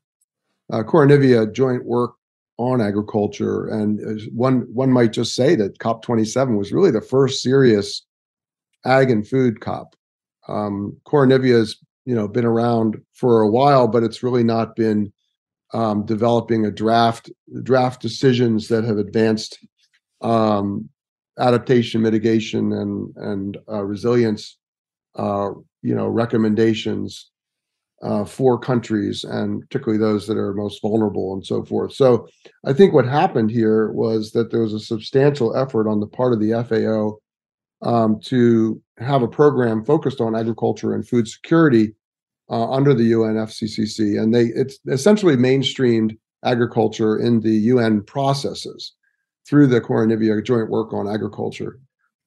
uh, 0.70 0.82
Koronivia 0.82 1.50
joint 1.54 1.86
work 1.86 2.16
on 2.58 2.80
agriculture. 2.80 3.66
And 3.66 4.20
one 4.32 4.66
one 4.72 4.92
might 4.92 5.12
just 5.12 5.34
say 5.34 5.54
that 5.56 5.78
COP27 5.78 6.56
was 6.56 6.72
really 6.72 6.90
the 6.90 7.00
first 7.00 7.42
serious 7.42 8.04
ag 8.84 9.10
and 9.10 9.26
food 9.26 9.60
COP. 9.60 9.94
Um, 10.48 10.96
has 11.10 11.76
you 12.04 12.14
know 12.14 12.28
been 12.28 12.44
around 12.44 13.00
for 13.14 13.40
a 13.42 13.50
while, 13.50 13.88
but 13.88 14.02
it's 14.02 14.22
really 14.22 14.44
not 14.44 14.76
been 14.76 15.12
um, 15.74 16.06
developing 16.06 16.64
a 16.64 16.70
draft 16.70 17.30
draft 17.62 18.00
decisions 18.00 18.68
that 18.68 18.84
have 18.84 18.98
advanced 18.98 19.58
um, 20.22 20.88
adaptation, 21.38 22.02
mitigation, 22.02 22.72
and 22.72 23.16
and 23.16 23.58
uh, 23.68 23.82
resilience. 23.82 24.56
Uh, 25.16 25.50
you 25.82 25.94
know 25.94 26.08
recommendations 26.08 27.30
uh, 28.02 28.24
for 28.24 28.58
countries 28.58 29.24
and 29.24 29.62
particularly 29.62 29.98
those 29.98 30.26
that 30.26 30.36
are 30.36 30.52
most 30.52 30.82
vulnerable 30.82 31.32
and 31.32 31.44
so 31.44 31.64
forth. 31.64 31.92
So 31.94 32.28
I 32.64 32.72
think 32.72 32.92
what 32.92 33.06
happened 33.06 33.50
here 33.50 33.90
was 33.92 34.32
that 34.32 34.50
there 34.50 34.60
was 34.60 34.74
a 34.74 34.80
substantial 34.80 35.56
effort 35.56 35.88
on 35.88 36.00
the 36.00 36.06
part 36.06 36.32
of 36.32 36.40
the 36.40 36.52
FAO 36.52 37.18
um, 37.82 38.20
to 38.20 38.80
have 38.98 39.22
a 39.22 39.28
program 39.28 39.84
focused 39.84 40.20
on 40.20 40.36
agriculture 40.36 40.94
and 40.94 41.06
food 41.06 41.28
security 41.28 41.94
uh, 42.50 42.70
under 42.70 42.94
the 42.94 43.12
UNFCCC, 43.12 44.20
and 44.20 44.34
they 44.34 44.44
it's 44.44 44.78
essentially 44.86 45.36
mainstreamed 45.36 46.16
agriculture 46.44 47.18
in 47.18 47.40
the 47.40 47.50
UN 47.50 48.02
processes 48.02 48.94
through 49.48 49.66
the 49.66 49.80
Koronivia 49.80 50.44
Joint 50.44 50.70
Work 50.70 50.92
on 50.92 51.08
Agriculture. 51.08 51.78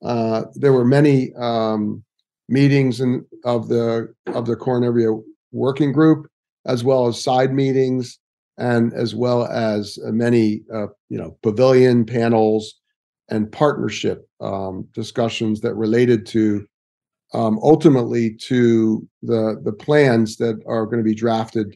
Uh, 0.04 0.44
there 0.56 0.74
were 0.74 0.86
many 0.86 1.34
um, 1.36 2.04
meetings 2.48 3.00
in, 3.00 3.26
of 3.46 3.70
the 3.70 4.14
of 4.28 4.46
the 4.46 4.56
Koronivia 4.56 5.22
Working 5.52 5.92
Group, 5.92 6.28
as 6.66 6.84
well 6.84 7.08
as 7.08 7.24
side 7.24 7.54
meetings, 7.54 8.20
and 8.58 8.94
as 8.94 9.16
well 9.16 9.46
as 9.46 9.98
uh, 10.06 10.12
many 10.12 10.62
uh, 10.74 10.88
you 11.10 11.18
know 11.18 11.38
pavilion 11.42 12.06
panels 12.06 12.76
and 13.30 13.52
partnership 13.52 14.28
um, 14.42 14.88
discussions 14.94 15.62
that 15.62 15.76
related 15.76 16.26
to 16.28 16.66
um, 17.34 17.60
ultimately 17.62 18.36
to 18.36 19.08
the 19.22 19.60
the 19.64 19.74
plans 19.74 20.38
that 20.38 20.62
are 20.68 20.86
going 20.86 20.98
to 20.98 21.04
be 21.04 21.16
drafted, 21.16 21.76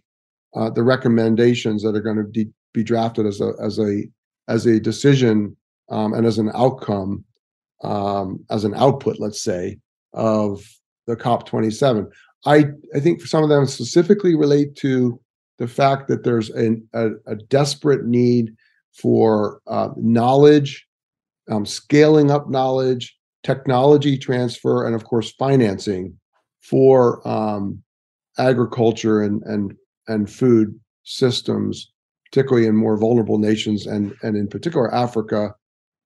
uh, 0.55 0.69
the 0.69 0.83
recommendations 0.83 1.83
that 1.83 1.95
are 1.95 2.01
going 2.01 2.17
to 2.17 2.23
be, 2.23 2.47
be 2.73 2.83
drafted 2.83 3.25
as 3.25 3.39
a 3.39 3.53
as 3.61 3.79
a 3.79 4.03
as 4.47 4.65
a 4.65 4.79
decision 4.79 5.55
um, 5.89 6.13
and 6.13 6.25
as 6.25 6.37
an 6.37 6.51
outcome, 6.55 7.23
um, 7.83 8.43
as 8.49 8.63
an 8.63 8.73
output, 8.75 9.19
let's 9.19 9.41
say, 9.41 9.77
of 10.13 10.61
the 11.07 11.15
COP27. 11.15 12.07
I 12.45 12.65
I 12.95 12.99
think 12.99 13.21
some 13.21 13.43
of 13.43 13.49
them 13.49 13.65
specifically 13.65 14.35
relate 14.35 14.75
to 14.77 15.19
the 15.59 15.67
fact 15.67 16.07
that 16.07 16.23
there's 16.23 16.49
an, 16.49 16.87
a, 16.93 17.11
a 17.27 17.35
desperate 17.35 18.05
need 18.05 18.53
for 18.91 19.61
uh, 19.67 19.89
knowledge, 19.97 20.85
um, 21.49 21.65
scaling 21.65 22.31
up 22.31 22.49
knowledge, 22.49 23.15
technology 23.43 24.17
transfer, 24.17 24.85
and 24.85 24.95
of 24.95 25.05
course 25.05 25.31
financing 25.33 26.17
for 26.61 27.25
um, 27.27 27.81
agriculture 28.37 29.21
and 29.21 29.41
and 29.43 29.73
and 30.07 30.29
food 30.29 30.77
systems, 31.03 31.91
particularly 32.25 32.67
in 32.67 32.75
more 32.75 32.97
vulnerable 32.97 33.37
nations 33.37 33.85
and 33.85 34.13
and 34.21 34.35
in 34.35 34.47
particular 34.47 34.93
Africa. 34.93 35.53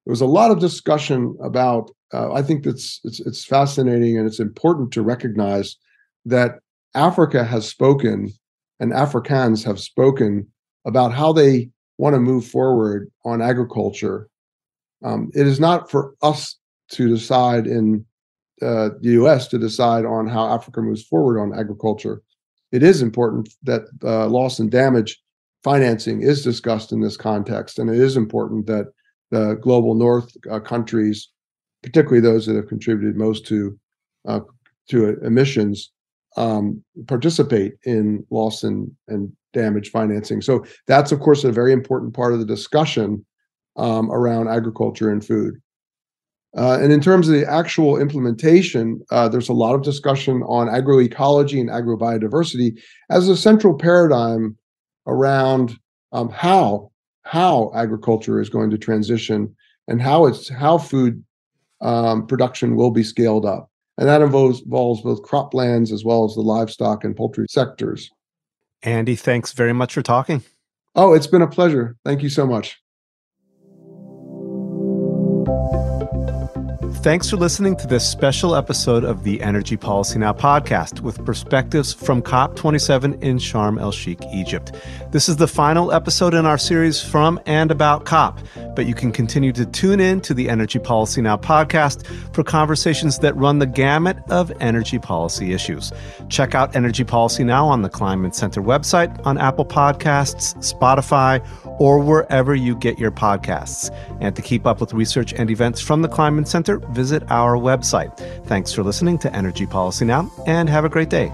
There 0.05 0.11
was 0.11 0.21
a 0.21 0.25
lot 0.25 0.51
of 0.51 0.59
discussion 0.59 1.35
about. 1.41 1.91
Uh, 2.13 2.31
I 2.31 2.41
think 2.41 2.63
that's 2.63 3.01
it's 3.03 3.19
it's 3.19 3.43
fascinating 3.43 4.17
and 4.17 4.25
it's 4.25 4.39
important 4.39 4.93
to 4.93 5.01
recognize 5.01 5.75
that 6.27 6.59
Africa 6.93 7.43
has 7.43 7.67
spoken 7.67 8.31
and 8.79 8.93
Africans 8.93 9.63
have 9.63 9.79
spoken 9.79 10.47
about 10.85 11.13
how 11.13 11.33
they 11.33 11.69
want 11.97 12.13
to 12.13 12.19
move 12.19 12.45
forward 12.45 13.11
on 13.25 13.41
agriculture. 13.41 14.29
Um, 15.03 15.31
it 15.33 15.47
is 15.47 15.59
not 15.59 15.89
for 15.89 16.15
us 16.21 16.57
to 16.91 17.09
decide 17.09 17.67
in 17.67 18.05
uh, 18.61 18.89
the 19.01 19.11
US 19.21 19.47
to 19.47 19.57
decide 19.57 20.05
on 20.05 20.27
how 20.27 20.47
Africa 20.47 20.81
moves 20.81 21.03
forward 21.03 21.39
on 21.39 21.57
agriculture. 21.57 22.21
It 22.71 22.83
is 22.83 23.01
important 23.01 23.49
that 23.63 23.83
uh, 24.03 24.27
loss 24.27 24.59
and 24.59 24.71
damage 24.71 25.21
financing 25.63 26.21
is 26.21 26.43
discussed 26.43 26.91
in 26.91 26.99
this 26.99 27.17
context, 27.17 27.79
and 27.79 27.89
it 27.89 27.97
is 27.97 28.17
important 28.17 28.65
that 28.67 28.87
the 29.31 29.55
global 29.61 29.93
North 29.95 30.31
uh, 30.49 30.59
countries, 30.59 31.29
particularly 31.83 32.21
those 32.21 32.45
that 32.45 32.55
have 32.55 32.67
contributed 32.67 33.15
most 33.15 33.45
to 33.47 33.77
uh, 34.27 34.39
to 34.89 35.19
emissions, 35.23 35.91
um, 36.37 36.83
participate 37.07 37.73
in 37.83 38.25
loss 38.29 38.63
and, 38.63 38.89
and 39.07 39.31
damage 39.53 39.89
financing. 39.91 40.41
So 40.41 40.65
that's 40.87 41.11
of 41.11 41.19
course 41.19 41.43
a 41.43 41.51
very 41.51 41.73
important 41.73 42.13
part 42.13 42.33
of 42.33 42.39
the 42.39 42.45
discussion 42.45 43.25
um, 43.75 44.11
around 44.11 44.47
agriculture 44.47 45.11
and 45.11 45.25
food. 45.25 45.55
Uh, 46.57 46.79
and 46.81 46.91
in 46.91 47.01
terms 47.01 47.27
of 47.27 47.35
the 47.35 47.45
actual 47.45 47.99
implementation, 47.99 49.01
uh, 49.11 49.27
there's 49.27 49.49
a 49.49 49.53
lot 49.53 49.75
of 49.75 49.83
discussion 49.83 50.41
on 50.43 50.67
agroecology 50.67 51.59
and 51.59 51.69
agrobiodiversity 51.69 52.79
as 53.09 53.27
a 53.27 53.37
central 53.37 53.75
paradigm 53.75 54.57
around 55.05 55.77
um, 56.13 56.29
how 56.29 56.91
how 57.23 57.69
agriculture 57.75 58.39
is 58.39 58.49
going 58.49 58.69
to 58.69 58.77
transition 58.77 59.53
and 59.89 60.01
how 60.01 60.25
it's 60.25 60.47
how 60.49 60.77
food 60.77 61.21
um, 61.81 62.25
production 62.25 62.75
will 62.75 62.91
be 62.91 63.03
scaled 63.03 63.45
up, 63.45 63.69
and 63.97 64.07
that 64.07 64.21
involves, 64.21 64.61
involves 64.61 65.01
both 65.01 65.23
croplands 65.23 65.91
as 65.91 66.03
well 66.03 66.25
as 66.25 66.35
the 66.35 66.41
livestock 66.41 67.03
and 67.03 67.15
poultry 67.15 67.47
sectors. 67.49 68.11
Andy, 68.83 69.15
thanks 69.15 69.53
very 69.53 69.73
much 69.73 69.93
for 69.93 70.01
talking. 70.01 70.43
Oh, 70.95 71.13
it's 71.13 71.27
been 71.27 71.41
a 71.41 71.47
pleasure. 71.47 71.95
Thank 72.05 72.21
you 72.23 72.29
so 72.29 72.45
much. 72.45 72.79
Thanks 77.03 77.29
for 77.29 77.37
listening 77.37 77.77
to 77.77 77.87
this 77.87 78.05
special 78.05 78.53
episode 78.55 79.05
of 79.05 79.23
the 79.23 79.41
Energy 79.41 79.77
Policy 79.77 80.19
Now 80.19 80.33
podcast 80.33 80.99
with 80.99 81.23
perspectives 81.23 81.93
from 81.93 82.21
COP27 82.21 83.23
in 83.23 83.37
Sharm 83.37 83.79
el 83.79 83.91
Sheikh, 83.91 84.19
Egypt. 84.33 84.73
This 85.09 85.29
is 85.29 85.37
the 85.37 85.47
final 85.47 85.93
episode 85.93 86.33
in 86.33 86.45
our 86.45 86.57
series 86.57 87.01
from 87.01 87.39
and 87.45 87.71
about 87.71 88.03
COP, 88.03 88.39
but 88.75 88.87
you 88.87 88.93
can 88.93 89.13
continue 89.13 89.53
to 89.53 89.65
tune 89.65 90.01
in 90.01 90.19
to 90.21 90.33
the 90.33 90.49
Energy 90.49 90.79
Policy 90.79 91.21
Now 91.21 91.37
podcast 91.37 92.05
for 92.35 92.43
conversations 92.43 93.19
that 93.19 93.33
run 93.37 93.59
the 93.59 93.65
gamut 93.65 94.17
of 94.29 94.51
energy 94.59 94.99
policy 94.99 95.53
issues. 95.53 95.93
Check 96.27 96.55
out 96.55 96.75
Energy 96.75 97.05
Policy 97.05 97.45
Now 97.45 97.67
on 97.67 97.83
the 97.83 97.89
Kleinman 97.89 98.35
Center 98.35 98.61
website, 98.61 99.25
on 99.25 99.37
Apple 99.37 99.65
Podcasts, 99.65 100.55
Spotify, 100.57 101.41
or 101.79 101.99
wherever 101.99 102.53
you 102.53 102.75
get 102.75 102.99
your 102.99 103.11
podcasts. 103.11 103.89
And 104.19 104.35
to 104.35 104.41
keep 104.41 104.65
up 104.65 104.81
with 104.81 104.91
research 104.91 105.31
and 105.31 105.49
events 105.49 105.79
from 105.79 106.01
the 106.01 106.09
Kleinman 106.09 106.47
Center, 106.47 106.79
visit 106.79 107.23
our 107.29 107.55
website. 107.55 108.17
Thanks 108.45 108.73
for 108.73 108.83
listening 108.83 109.19
to 109.19 109.33
Energy 109.33 109.67
Policy 109.67 110.03
Now, 110.03 110.29
and 110.45 110.67
have 110.67 110.83
a 110.83 110.89
great 110.89 111.09
day. 111.09 111.31